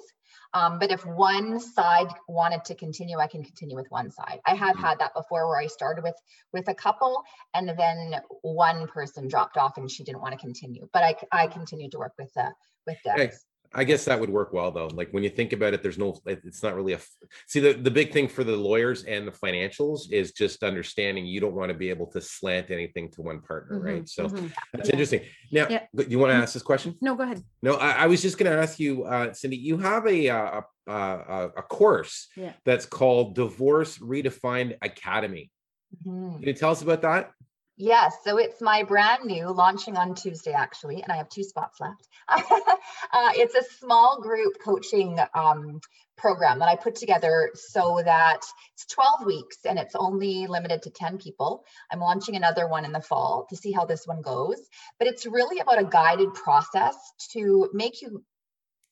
Um, 0.54 0.78
but 0.78 0.92
if 0.92 1.04
one 1.04 1.58
side 1.58 2.06
wanted 2.28 2.64
to 2.66 2.76
continue, 2.76 3.18
I 3.18 3.26
can 3.26 3.42
continue 3.42 3.74
with 3.74 3.90
one 3.90 4.10
side. 4.12 4.40
I 4.46 4.54
have 4.54 4.76
Mhm. 4.76 4.78
had 4.78 5.00
that 5.00 5.12
before 5.12 5.48
where 5.48 5.58
I 5.58 5.66
started 5.66 6.02
with 6.04 6.14
with 6.52 6.68
a 6.68 6.74
couple 6.74 7.22
and 7.52 7.68
then 7.68 8.22
one 8.42 8.86
person 8.86 9.26
dropped 9.28 9.56
off 9.56 9.76
and 9.76 9.90
she 9.90 10.04
didn't 10.04 10.20
want 10.22 10.32
to 10.32 10.38
continue. 10.38 10.88
But 10.92 11.02
i 11.04 11.42
i 11.44 11.46
continued 11.48 11.90
to 11.92 11.98
work 11.98 12.14
with 12.18 12.32
the 12.34 12.54
with 12.86 12.98
the 13.04 13.18
Okay. 13.18 13.30
I 13.74 13.84
guess 13.84 14.04
that 14.04 14.18
would 14.20 14.30
work 14.30 14.52
well 14.52 14.70
though. 14.70 14.86
Like 14.86 15.10
when 15.10 15.24
you 15.24 15.30
think 15.30 15.52
about 15.52 15.74
it, 15.74 15.82
there's 15.82 15.98
no, 15.98 16.16
it's 16.26 16.62
not 16.62 16.74
really 16.76 16.92
a. 16.92 17.00
see, 17.46 17.60
the, 17.60 17.72
the 17.72 17.90
big 17.90 18.12
thing 18.12 18.28
for 18.28 18.44
the 18.44 18.56
lawyers 18.56 19.04
and 19.04 19.26
the 19.26 19.32
financials 19.32 20.10
is 20.12 20.32
just 20.32 20.62
understanding 20.62 21.26
you 21.26 21.40
don't 21.40 21.54
want 21.54 21.70
to 21.70 21.74
be 21.74 21.90
able 21.90 22.06
to 22.12 22.20
slant 22.20 22.70
anything 22.70 23.10
to 23.12 23.22
one 23.22 23.40
partner, 23.40 23.80
Mhm, 23.80 23.84
right? 23.84 24.08
So 24.08 24.28
mhm. 24.28 24.52
that's 24.72 24.88
Yeah. 24.88 24.92
interesting. 24.92 25.20
Now, 25.50 25.66
Yeah. 25.68 25.86
you 26.08 26.18
want 26.18 26.30
to 26.30 26.36
ask 26.36 26.54
this 26.54 26.62
question? 26.62 26.96
no 27.00 27.14
go 27.16 27.24
ahead 27.24 27.42
No, 27.62 27.74
I, 27.74 27.90
I 27.90 28.06
was 28.06 28.22
just 28.22 28.38
going 28.38 28.50
to 28.50 28.58
ask 28.58 28.78
you, 28.78 29.04
uh, 29.04 29.32
Cindy, 29.32 29.56
you 29.56 29.78
have 29.78 30.06
a, 30.06 30.28
uh, 30.28 30.60
a, 30.86 30.92
a, 30.92 31.50
a 31.56 31.62
course 31.62 32.28
Yeah. 32.36 32.52
that's 32.64 32.86
called 32.86 33.34
Divorce 33.34 33.98
Redefined 33.98 34.76
Academy. 34.82 35.50
Mhm. 36.06 36.38
Can 36.38 36.48
you 36.48 36.54
tell 36.54 36.70
us 36.70 36.82
about 36.82 37.02
that? 37.02 37.32
Yes, 37.76 38.14
so 38.22 38.36
it's 38.36 38.60
my 38.60 38.84
brand 38.84 39.24
new 39.24 39.50
launching 39.52 39.96
on 39.96 40.14
Tuesday, 40.14 40.52
actually, 40.52 41.02
and 41.02 41.10
I 41.10 41.16
have 41.16 41.28
two 41.28 41.42
spots 41.42 41.80
left. 41.80 42.08
uh, 42.28 43.32
it's 43.34 43.56
a 43.56 43.64
small 43.80 44.20
group 44.22 44.54
coaching 44.64 45.18
um, 45.34 45.80
program 46.16 46.60
that 46.60 46.68
I 46.68 46.76
put 46.76 46.94
together 46.94 47.50
so 47.54 48.00
that 48.04 48.42
it's 48.74 48.86
12 48.86 49.26
weeks 49.26 49.58
and 49.64 49.76
it's 49.76 49.96
only 49.96 50.46
limited 50.46 50.82
to 50.82 50.90
10 50.90 51.18
people. 51.18 51.64
I'm 51.90 51.98
launching 51.98 52.36
another 52.36 52.68
one 52.68 52.84
in 52.84 52.92
the 52.92 53.00
fall 53.00 53.46
to 53.50 53.56
see 53.56 53.72
how 53.72 53.86
this 53.86 54.06
one 54.06 54.22
goes, 54.22 54.60
but 55.00 55.08
it's 55.08 55.26
really 55.26 55.58
about 55.58 55.80
a 55.80 55.84
guided 55.84 56.32
process 56.32 56.94
to 57.32 57.68
make 57.72 58.02
you 58.02 58.22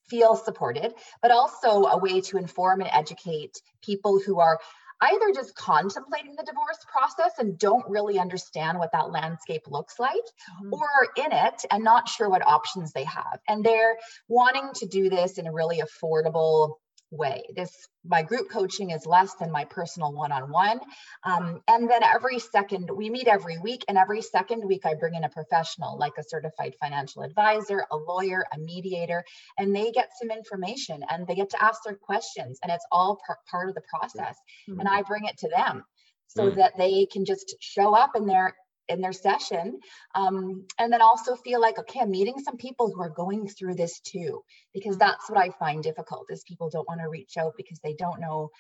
feel 0.09 0.35
supported, 0.35 0.92
but 1.23 1.31
also 1.31 1.85
a 1.85 1.99
way 1.99 2.21
to 2.21 2.37
inform 2.37 2.81
and 2.81 2.90
educate 2.92 3.62
people 3.81 4.18
who 4.18 4.40
are 4.40 4.59
either 5.03 5.33
just 5.35 5.55
contemplating 5.57 6.35
the 6.37 6.45
divorce 6.45 6.79
process 6.91 7.33
and 7.38 7.59
don't 7.59 7.85
really 7.88 8.19
understand 8.19 8.79
what 8.79 8.93
that 8.93 9.11
landscape 9.11 9.62
looks 9.69 9.99
like, 9.99 10.25
Mhm. 10.62 10.73
or 10.73 10.85
are 10.85 11.09
in 11.25 11.33
it 11.33 11.65
and 11.71 11.85
not 11.85 12.09
sure 12.09 12.31
what 12.31 12.47
options 12.47 12.93
they 12.93 13.05
have. 13.05 13.41
And 13.49 13.65
they're 13.65 13.99
wanting 14.29 14.71
to 14.75 14.87
do 14.87 15.11
this 15.11 15.38
in 15.38 15.47
a 15.47 15.53
really 15.53 15.81
affordable 15.83 16.77
way. 17.12 17.42
This 17.55 17.88
my 18.05 18.22
group 18.22 18.51
coaching 18.51 18.90
is 18.90 19.07
less 19.07 19.35
than 19.35 19.53
my 19.53 19.64
personal 19.64 20.12
one-on-one. 20.12 20.81
Um, 21.22 21.61
and 21.68 21.88
then 21.88 22.03
every 22.03 22.38
second 22.40 22.90
we 22.94 23.11
meet 23.11 23.29
every 23.29 23.59
week, 23.59 23.85
and 23.87 23.96
every 23.96 24.22
second 24.22 24.66
week 24.66 24.85
I 24.85 24.94
bring 24.94 25.14
in 25.14 25.25
a 25.25 25.29
professional 25.29 25.98
like 25.98 26.14
a 26.18 26.25
certified 26.25 26.75
financial 26.81 27.22
advisor, 27.22 27.85
a 27.90 27.96
lawyer, 27.96 28.44
a 28.53 28.59
mediator, 28.59 29.22
and 29.59 29.77
they 29.77 29.92
get 29.92 30.11
some 30.20 30.31
information 30.31 31.05
and 31.11 31.27
they 31.27 31.35
get 31.35 31.51
to 31.51 31.62
ask 31.62 31.83
their 31.85 31.94
questions, 31.94 32.59
and 32.62 32.72
it's 32.72 32.87
all 32.90 33.20
par- 33.27 33.38
part 33.51 33.68
of 33.68 33.75
the 33.75 33.83
process. 33.83 34.37
Mm-hmm. 34.68 34.81
And 34.81 34.88
I 34.88 35.03
bring 35.03 35.27
it 35.27 35.38
to 35.38 35.48
them 35.48 35.85
so 36.27 36.51
mm. 36.51 36.57
that 36.57 36.72
they 36.79 37.07
can 37.12 37.25
just 37.25 37.55
show 37.61 37.94
up 37.94 38.12
in 38.16 38.27
their 38.27 38.55
in 38.88 39.01
their 39.01 39.12
session 39.12 39.79
um, 40.14 40.64
and 40.79 40.92
then 40.92 41.01
also 41.01 41.37
feel 41.37 41.61
like 41.61 41.79
okay 41.79 42.01
i'm 42.01 42.11
meeting 42.11 42.35
some 42.45 42.57
people 42.57 42.90
who 42.92 43.01
are 43.01 43.11
going 43.11 43.49
through 43.49 43.75
this 43.75 44.01
too 44.01 44.42
because 44.75 44.97
that's 44.99 45.29
what 45.31 45.38
i 45.38 45.51
find 45.59 45.83
difficult 45.83 46.27
is 46.31 46.42
people 46.47 46.71
don't 46.71 46.88
want 46.88 47.01
to 47.01 47.09
reach 47.09 47.37
out 47.38 47.53
because 47.57 47.79
they 47.83 47.95
don't 47.95 48.21
know 48.21 48.51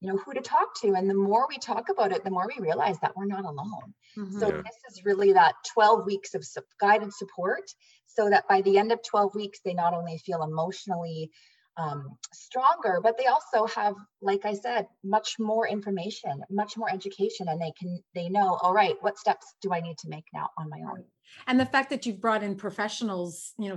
you 0.00 0.10
know 0.10 0.18
who 0.18 0.34
to 0.34 0.40
talk 0.40 0.68
to 0.80 0.94
and 0.94 1.08
the 1.08 1.14
more 1.14 1.46
we 1.48 1.58
talk 1.58 1.88
about 1.88 2.12
it 2.12 2.24
the 2.24 2.30
more 2.30 2.48
we 2.48 2.62
realize 2.62 2.98
that 3.00 3.16
we're 3.16 3.26
not 3.26 3.44
alone 3.44 3.94
mm-hmm. 4.16 4.38
so 4.38 4.48
yeah. 4.48 4.62
this 4.62 4.96
is 4.96 5.04
really 5.04 5.32
that 5.32 5.54
12 5.74 6.06
weeks 6.06 6.34
of 6.34 6.44
guided 6.80 7.12
support 7.12 7.64
so 8.06 8.30
that 8.30 8.48
by 8.48 8.60
the 8.62 8.78
end 8.78 8.92
of 8.92 9.00
12 9.02 9.34
weeks 9.34 9.60
they 9.64 9.74
not 9.74 9.94
only 9.94 10.18
feel 10.18 10.42
emotionally 10.42 11.30
um, 11.78 12.18
stronger, 12.32 13.00
but 13.02 13.16
they 13.16 13.26
also 13.26 13.66
have, 13.74 13.94
like 14.20 14.44
I 14.44 14.54
said, 14.54 14.86
much 15.04 15.36
more 15.38 15.66
information, 15.68 16.42
much 16.50 16.76
more 16.76 16.90
education, 16.92 17.48
and 17.48 17.60
they 17.60 17.72
can 17.78 18.02
they 18.14 18.28
know, 18.28 18.58
all 18.62 18.74
right, 18.74 18.96
what 19.00 19.18
steps 19.18 19.54
do 19.62 19.72
I 19.72 19.80
need 19.80 19.96
to 19.98 20.08
make 20.08 20.24
now 20.34 20.50
on 20.58 20.68
my 20.68 20.80
own? 20.80 21.04
And 21.46 21.58
the 21.58 21.66
fact 21.66 21.90
that 21.90 22.04
you've 22.04 22.20
brought 22.20 22.42
in 22.42 22.56
professionals, 22.56 23.52
you 23.58 23.68
know, 23.68 23.76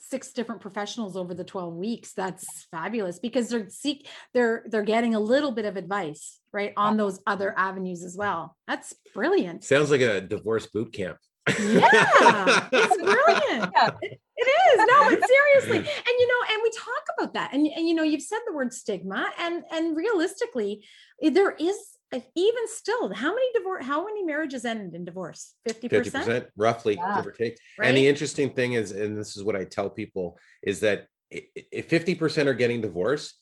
six 0.00 0.32
different 0.32 0.60
professionals 0.60 1.16
over 1.16 1.34
the 1.34 1.44
12 1.44 1.74
weeks 1.74 2.12
that's 2.12 2.66
fabulous 2.70 3.18
because 3.18 3.48
they're 3.48 3.68
seek 3.68 4.06
they're 4.32 4.64
they're 4.68 4.82
getting 4.82 5.16
a 5.16 5.20
little 5.20 5.50
bit 5.50 5.64
of 5.64 5.76
advice 5.76 6.38
right 6.52 6.72
on 6.76 6.96
those 6.96 7.18
other 7.26 7.52
avenues 7.58 8.04
as 8.04 8.16
well 8.16 8.56
that's 8.68 8.94
brilliant 9.12 9.64
sounds 9.64 9.90
like 9.90 10.00
a 10.00 10.20
divorce 10.20 10.66
boot 10.66 10.92
camp 10.92 11.18
yeah, 11.60 12.68
it's 12.72 12.96
brilliant. 12.96 13.72
Yeah. 13.78 13.90
It, 14.02 14.20
it 14.36 14.46
is. 14.46 14.86
No, 14.86 15.10
but 15.10 15.28
seriously. 15.28 15.78
And 15.78 16.14
you 16.18 16.26
know, 16.28 16.40
and 16.47 16.47
we 16.68 16.78
talk 16.78 17.04
about 17.18 17.34
that. 17.34 17.52
And, 17.52 17.66
and 17.66 17.88
you 17.88 17.94
know, 17.94 18.02
you've 18.02 18.22
said 18.22 18.40
the 18.46 18.52
word 18.52 18.72
stigma 18.72 19.26
and 19.38 19.62
and 19.70 19.96
realistically, 19.96 20.84
eh, 21.22 21.30
there 21.30 21.52
is 21.52 21.76
eh, 22.12 22.20
even 22.34 22.62
still 22.66 23.12
how 23.12 23.34
many 23.34 23.46
divorce 23.54 23.84
how 23.84 24.04
many 24.04 24.24
marriages 24.24 24.64
end 24.64 24.94
in 24.94 25.04
divorce 25.04 25.54
50% 25.68 25.90
50% 25.90 26.46
roughly 26.56 26.94
yeah. 26.94 27.16
give 27.16 27.26
or 27.26 27.32
take 27.32 27.58
right? 27.78 27.88
and 27.88 27.96
the 27.96 28.06
interesting 28.06 28.50
thing 28.50 28.72
is 28.72 28.92
and 28.92 29.16
this 29.16 29.36
is 29.36 29.44
what 29.44 29.54
i 29.54 29.64
tell 29.64 29.90
people 29.90 30.38
is 30.62 30.80
that 30.80 31.06
if 31.30 31.90
50% 31.90 32.46
are 32.46 32.54
getting 32.54 32.80
divorced 32.80 33.34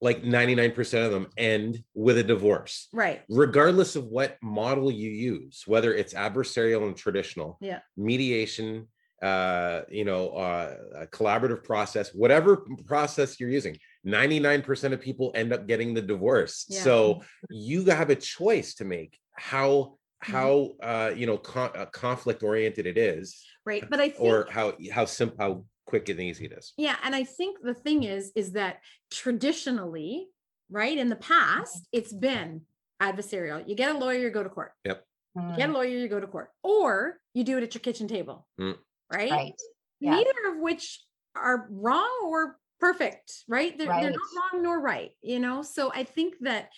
like 0.00 0.24
99% 0.24 1.06
of 1.06 1.12
them 1.12 1.28
end 1.36 1.82
with 1.94 2.18
a 2.18 2.24
divorce. 2.24 2.88
Right. 2.92 3.22
Regardless 3.28 3.94
of 3.94 4.06
what 4.06 4.36
model 4.42 4.90
you 4.90 5.08
use, 5.08 5.62
whether 5.64 5.94
it's 5.94 6.12
adversarial 6.12 6.88
and 6.88 6.96
traditional, 6.96 7.56
yeah. 7.60 7.78
mediation, 7.96 8.88
uh, 9.22 9.82
you 9.88 10.04
know, 10.04 10.30
uh, 10.30 10.74
a 10.96 11.06
collaborative 11.06 11.62
process, 11.62 12.12
whatever 12.12 12.66
process 12.86 13.38
you're 13.38 13.48
using, 13.48 13.78
99% 14.06 14.92
of 14.92 15.00
people 15.00 15.30
end 15.34 15.52
up 15.52 15.68
getting 15.68 15.94
the 15.94 16.02
divorce. 16.02 16.66
Yeah. 16.68 16.80
So 16.80 17.22
you 17.48 17.84
have 17.86 18.10
a 18.10 18.16
choice 18.16 18.74
to 18.74 18.84
make 18.84 19.16
how 19.34 19.96
mm-hmm. 20.24 20.32
how 20.32 20.70
uh, 20.82 21.12
you 21.14 21.26
know 21.26 21.38
con- 21.38 21.70
uh, 21.76 21.86
conflict 21.86 22.42
oriented 22.42 22.86
it 22.86 22.98
is, 22.98 23.44
right? 23.64 23.88
But 23.88 24.00
I 24.00 24.08
think, 24.10 24.20
or 24.20 24.48
how 24.50 24.74
how 24.92 25.04
simple 25.04 25.36
how 25.38 25.64
quick 25.86 26.08
and 26.08 26.20
easy 26.20 26.46
it 26.46 26.52
is. 26.52 26.72
Yeah, 26.76 26.96
and 27.04 27.14
I 27.14 27.24
think 27.24 27.58
the 27.62 27.74
thing 27.74 28.02
is 28.02 28.32
is 28.34 28.52
that 28.52 28.80
traditionally, 29.10 30.28
right, 30.70 30.98
in 30.98 31.08
the 31.08 31.16
past, 31.16 31.86
it's 31.92 32.12
been 32.12 32.62
adversarial. 33.00 33.66
You 33.68 33.76
get 33.76 33.94
a 33.94 33.98
lawyer, 33.98 34.18
you 34.18 34.30
go 34.30 34.42
to 34.42 34.48
court. 34.48 34.72
Yep. 34.84 35.04
You 35.34 35.56
get 35.56 35.70
a 35.70 35.72
lawyer, 35.72 35.88
you 35.88 36.08
go 36.08 36.20
to 36.20 36.26
court, 36.26 36.50
or 36.62 37.18
you 37.32 37.42
do 37.42 37.56
it 37.56 37.62
at 37.62 37.74
your 37.74 37.80
kitchen 37.80 38.06
table, 38.06 38.46
mm. 38.60 38.76
Right? 39.12 39.30
Right. 39.30 39.54
Yeah. 40.00 40.16
Neither 40.16 40.54
of 40.54 40.60
which 40.60 41.00
are 41.36 41.68
wrong 41.70 42.10
or 42.24 42.58
perfect, 42.80 43.44
right? 43.48 43.76
They're, 43.76 43.88
right? 43.88 44.02
they're 44.02 44.10
not 44.10 44.52
wrong 44.52 44.62
nor 44.62 44.80
right, 44.80 45.10
you 45.22 45.38
know. 45.38 45.62
So 45.62 45.92
I 45.94 46.04
think 46.04 46.34
that 46.40 46.70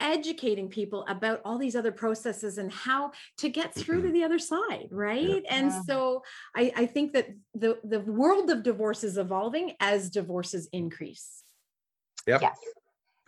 educating 0.00 0.68
people 0.68 1.04
about 1.08 1.40
all 1.44 1.58
these 1.58 1.74
other 1.74 1.90
processes 1.90 2.58
and 2.58 2.72
how 2.72 3.10
to 3.38 3.48
get 3.48 3.74
through 3.74 4.02
to 4.02 4.08
mm-hmm. 4.08 4.14
the 4.14 4.24
other 4.24 4.38
side 4.38 4.86
right 4.92 5.42
yeah. 5.44 5.54
and 5.54 5.72
so 5.86 6.22
I, 6.54 6.72
I 6.76 6.86
think 6.86 7.12
that 7.14 7.28
the 7.54 7.78
the 7.82 8.00
world 8.00 8.48
of 8.50 8.62
divorce 8.62 9.02
is 9.02 9.18
evolving 9.18 9.72
as 9.80 10.08
divorces 10.08 10.68
increase 10.72 11.42
yep. 12.28 12.42
yes 12.42 12.56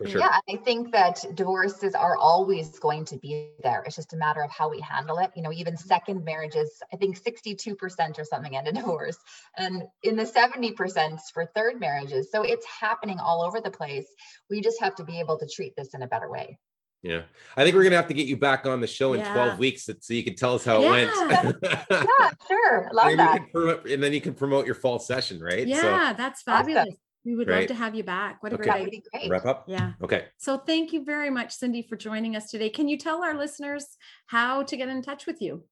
Sure. 0.07 0.21
Yeah, 0.21 0.39
I 0.49 0.57
think 0.57 0.91
that 0.91 1.23
divorces 1.35 1.95
are 1.95 2.15
always 2.17 2.79
going 2.79 3.05
to 3.05 3.17
be 3.17 3.51
there. 3.61 3.83
It's 3.85 3.95
just 3.95 4.13
a 4.13 4.17
matter 4.17 4.41
of 4.41 4.51
how 4.51 4.69
we 4.69 4.79
handle 4.79 5.17
it. 5.19 5.31
You 5.35 5.43
know, 5.43 5.51
even 5.51 5.73
mm-hmm. 5.73 5.87
second 5.87 6.23
marriages, 6.23 6.81
I 6.93 6.97
think 6.97 7.21
62% 7.21 8.19
or 8.19 8.23
something 8.23 8.55
end 8.55 8.67
in 8.67 8.75
divorce, 8.81 9.17
and 9.57 9.83
in 10.03 10.15
the 10.15 10.25
70% 10.25 11.19
for 11.33 11.45
third 11.55 11.79
marriages. 11.79 12.31
So 12.31 12.43
it's 12.43 12.65
happening 12.65 13.19
all 13.19 13.43
over 13.43 13.61
the 13.61 13.71
place. 13.71 14.07
We 14.49 14.61
just 14.61 14.79
have 14.79 14.95
to 14.95 15.03
be 15.03 15.19
able 15.19 15.37
to 15.39 15.47
treat 15.47 15.75
this 15.75 15.93
in 15.93 16.01
a 16.01 16.07
better 16.07 16.29
way. 16.29 16.57
Yeah. 17.03 17.23
I 17.57 17.63
think 17.63 17.75
we're 17.75 17.81
going 17.81 17.91
to 17.91 17.97
have 17.97 18.07
to 18.09 18.13
get 18.13 18.27
you 18.27 18.37
back 18.37 18.65
on 18.65 18.79
the 18.79 18.87
show 18.87 19.13
in 19.13 19.21
yeah. 19.21 19.33
12 19.33 19.59
weeks 19.59 19.89
so 19.99 20.13
you 20.13 20.23
can 20.23 20.35
tell 20.35 20.55
us 20.55 20.63
how 20.63 20.81
it 20.81 20.83
yeah. 20.83 21.43
went. 21.43 21.57
yeah, 21.89 22.29
sure. 22.47 22.91
Love 22.93 23.07
and 23.07 23.19
that. 23.19 23.51
Promote, 23.51 23.85
and 23.87 24.03
then 24.03 24.13
you 24.13 24.21
can 24.21 24.33
promote 24.33 24.65
your 24.65 24.75
fall 24.75 24.99
session, 24.99 25.41
right? 25.41 25.67
Yeah, 25.67 26.11
so, 26.11 26.17
that's 26.17 26.43
fabulous. 26.43 26.81
Awesome. 26.81 26.97
We 27.23 27.35
would 27.35 27.47
love 27.47 27.67
to 27.67 27.75
have 27.75 27.93
you 27.93 28.03
back. 28.03 28.41
What 28.41 28.51
a 28.51 28.55
okay. 28.55 28.69
great 28.69 29.03
idea. 29.13 29.29
Wrap 29.29 29.45
up. 29.45 29.65
Yeah. 29.67 29.93
Okay. 30.01 30.25
So 30.37 30.57
thank 30.57 30.91
you 30.91 31.05
very 31.05 31.29
much, 31.29 31.53
Cindy, 31.53 31.83
for 31.83 31.95
joining 31.95 32.35
us 32.35 32.49
today. 32.49 32.69
Can 32.69 32.87
you 32.87 32.97
tell 32.97 33.23
our 33.23 33.37
listeners 33.37 33.85
how 34.25 34.63
to 34.63 34.75
get 34.75 34.89
in 34.89 35.03
touch 35.03 35.27
with 35.27 35.39
you? 35.41 35.63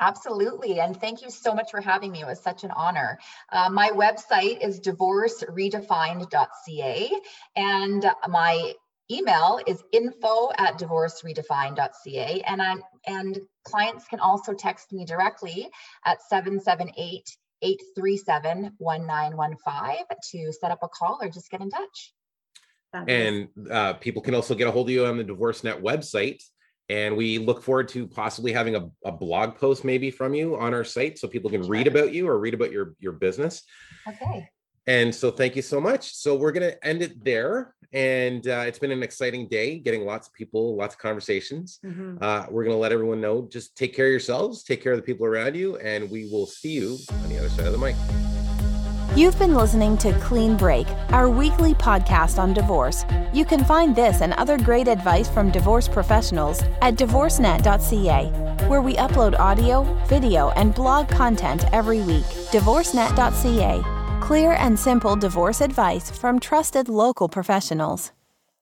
Absolutely. 0.00 0.80
And 0.80 1.00
thank 1.00 1.22
you 1.22 1.30
so 1.30 1.54
much 1.54 1.70
for 1.70 1.80
having 1.80 2.10
me. 2.12 2.22
It 2.22 2.26
was 2.26 2.42
such 2.42 2.64
an 2.64 2.72
honor. 2.72 3.18
Uh, 3.50 3.70
my 3.70 3.90
website 3.90 4.62
is 4.62 4.80
divorceredefined.ca 4.80 7.10
and 7.54 8.10
my 8.28 8.74
email 9.10 9.60
is 9.66 9.82
info 9.92 10.50
at 10.58 10.78
divorceredefined.ca 10.78 12.42
and 12.46 12.60
i 12.60 12.74
and 13.06 13.38
clients 13.64 14.06
can 14.08 14.18
also 14.18 14.52
text 14.52 14.92
me 14.92 15.04
directly 15.04 15.68
at 16.04 16.20
778 16.22 17.36
837 17.62 18.72
1915 18.78 20.06
to 20.30 20.52
set 20.52 20.70
up 20.70 20.80
a 20.82 20.88
call 20.88 21.18
or 21.20 21.28
just 21.28 21.50
get 21.50 21.60
in 21.60 21.70
touch. 21.70 22.12
And 23.08 23.48
uh, 23.70 23.94
people 23.94 24.22
can 24.22 24.34
also 24.34 24.54
get 24.54 24.68
a 24.68 24.70
hold 24.70 24.88
of 24.88 24.92
you 24.92 25.04
on 25.06 25.18
the 25.18 25.24
DivorceNet 25.24 25.82
website. 25.82 26.42
And 26.88 27.16
we 27.16 27.38
look 27.38 27.62
forward 27.62 27.88
to 27.88 28.06
possibly 28.06 28.52
having 28.52 28.76
a, 28.76 28.88
a 29.04 29.12
blog 29.12 29.56
post 29.56 29.84
maybe 29.84 30.10
from 30.10 30.34
you 30.34 30.56
on 30.56 30.72
our 30.72 30.84
site 30.84 31.18
so 31.18 31.26
people 31.26 31.50
can 31.50 31.62
sure. 31.62 31.70
read 31.70 31.88
about 31.88 32.12
you 32.12 32.28
or 32.28 32.38
read 32.38 32.54
about 32.54 32.70
your, 32.70 32.94
your 33.00 33.12
business. 33.12 33.62
Okay. 34.08 34.48
And 34.86 35.14
so 35.14 35.30
thank 35.30 35.56
you 35.56 35.62
so 35.62 35.80
much. 35.80 36.14
So 36.14 36.36
we're 36.36 36.52
going 36.52 36.70
to 36.70 36.86
end 36.86 37.02
it 37.02 37.24
there. 37.24 37.74
And 37.92 38.46
uh, 38.46 38.64
it's 38.66 38.78
been 38.78 38.90
an 38.90 39.02
exciting 39.02 39.48
day, 39.48 39.78
getting 39.78 40.04
lots 40.04 40.28
of 40.28 40.34
people, 40.34 40.76
lots 40.76 40.94
of 40.94 41.00
conversations. 41.00 41.78
Mm-hmm. 41.84 42.18
Uh, 42.20 42.44
we're 42.50 42.64
going 42.64 42.74
to 42.74 42.80
let 42.80 42.92
everyone 42.92 43.20
know 43.20 43.48
just 43.50 43.76
take 43.76 43.94
care 43.94 44.06
of 44.06 44.10
yourselves, 44.10 44.64
take 44.64 44.82
care 44.82 44.92
of 44.92 44.98
the 44.98 45.02
people 45.02 45.26
around 45.26 45.56
you, 45.56 45.76
and 45.78 46.10
we 46.10 46.28
will 46.30 46.46
see 46.46 46.72
you 46.72 46.98
on 47.22 47.28
the 47.28 47.38
other 47.38 47.48
side 47.48 47.66
of 47.66 47.72
the 47.72 47.78
mic. 47.78 47.96
You've 49.16 49.38
been 49.38 49.54
listening 49.54 49.96
to 49.98 50.12
Clean 50.18 50.58
Break, 50.58 50.86
our 51.08 51.30
weekly 51.30 51.72
podcast 51.72 52.38
on 52.38 52.52
divorce. 52.52 53.06
You 53.32 53.46
can 53.46 53.64
find 53.64 53.96
this 53.96 54.20
and 54.20 54.34
other 54.34 54.58
great 54.58 54.88
advice 54.88 55.30
from 55.30 55.50
divorce 55.50 55.88
professionals 55.88 56.60
at 56.82 56.96
divorcenet.ca, 56.96 58.66
where 58.68 58.82
we 58.82 58.94
upload 58.96 59.38
audio, 59.38 59.84
video, 60.04 60.50
and 60.50 60.74
blog 60.74 61.08
content 61.08 61.64
every 61.72 62.02
week. 62.02 62.24
Divorcenet.ca 62.52 63.95
Clear 64.26 64.56
and 64.58 64.76
simple 64.76 65.14
divorce 65.14 65.60
advice 65.60 66.10
from 66.10 66.40
trusted 66.40 66.88
local 66.88 67.28
professionals. 67.28 68.10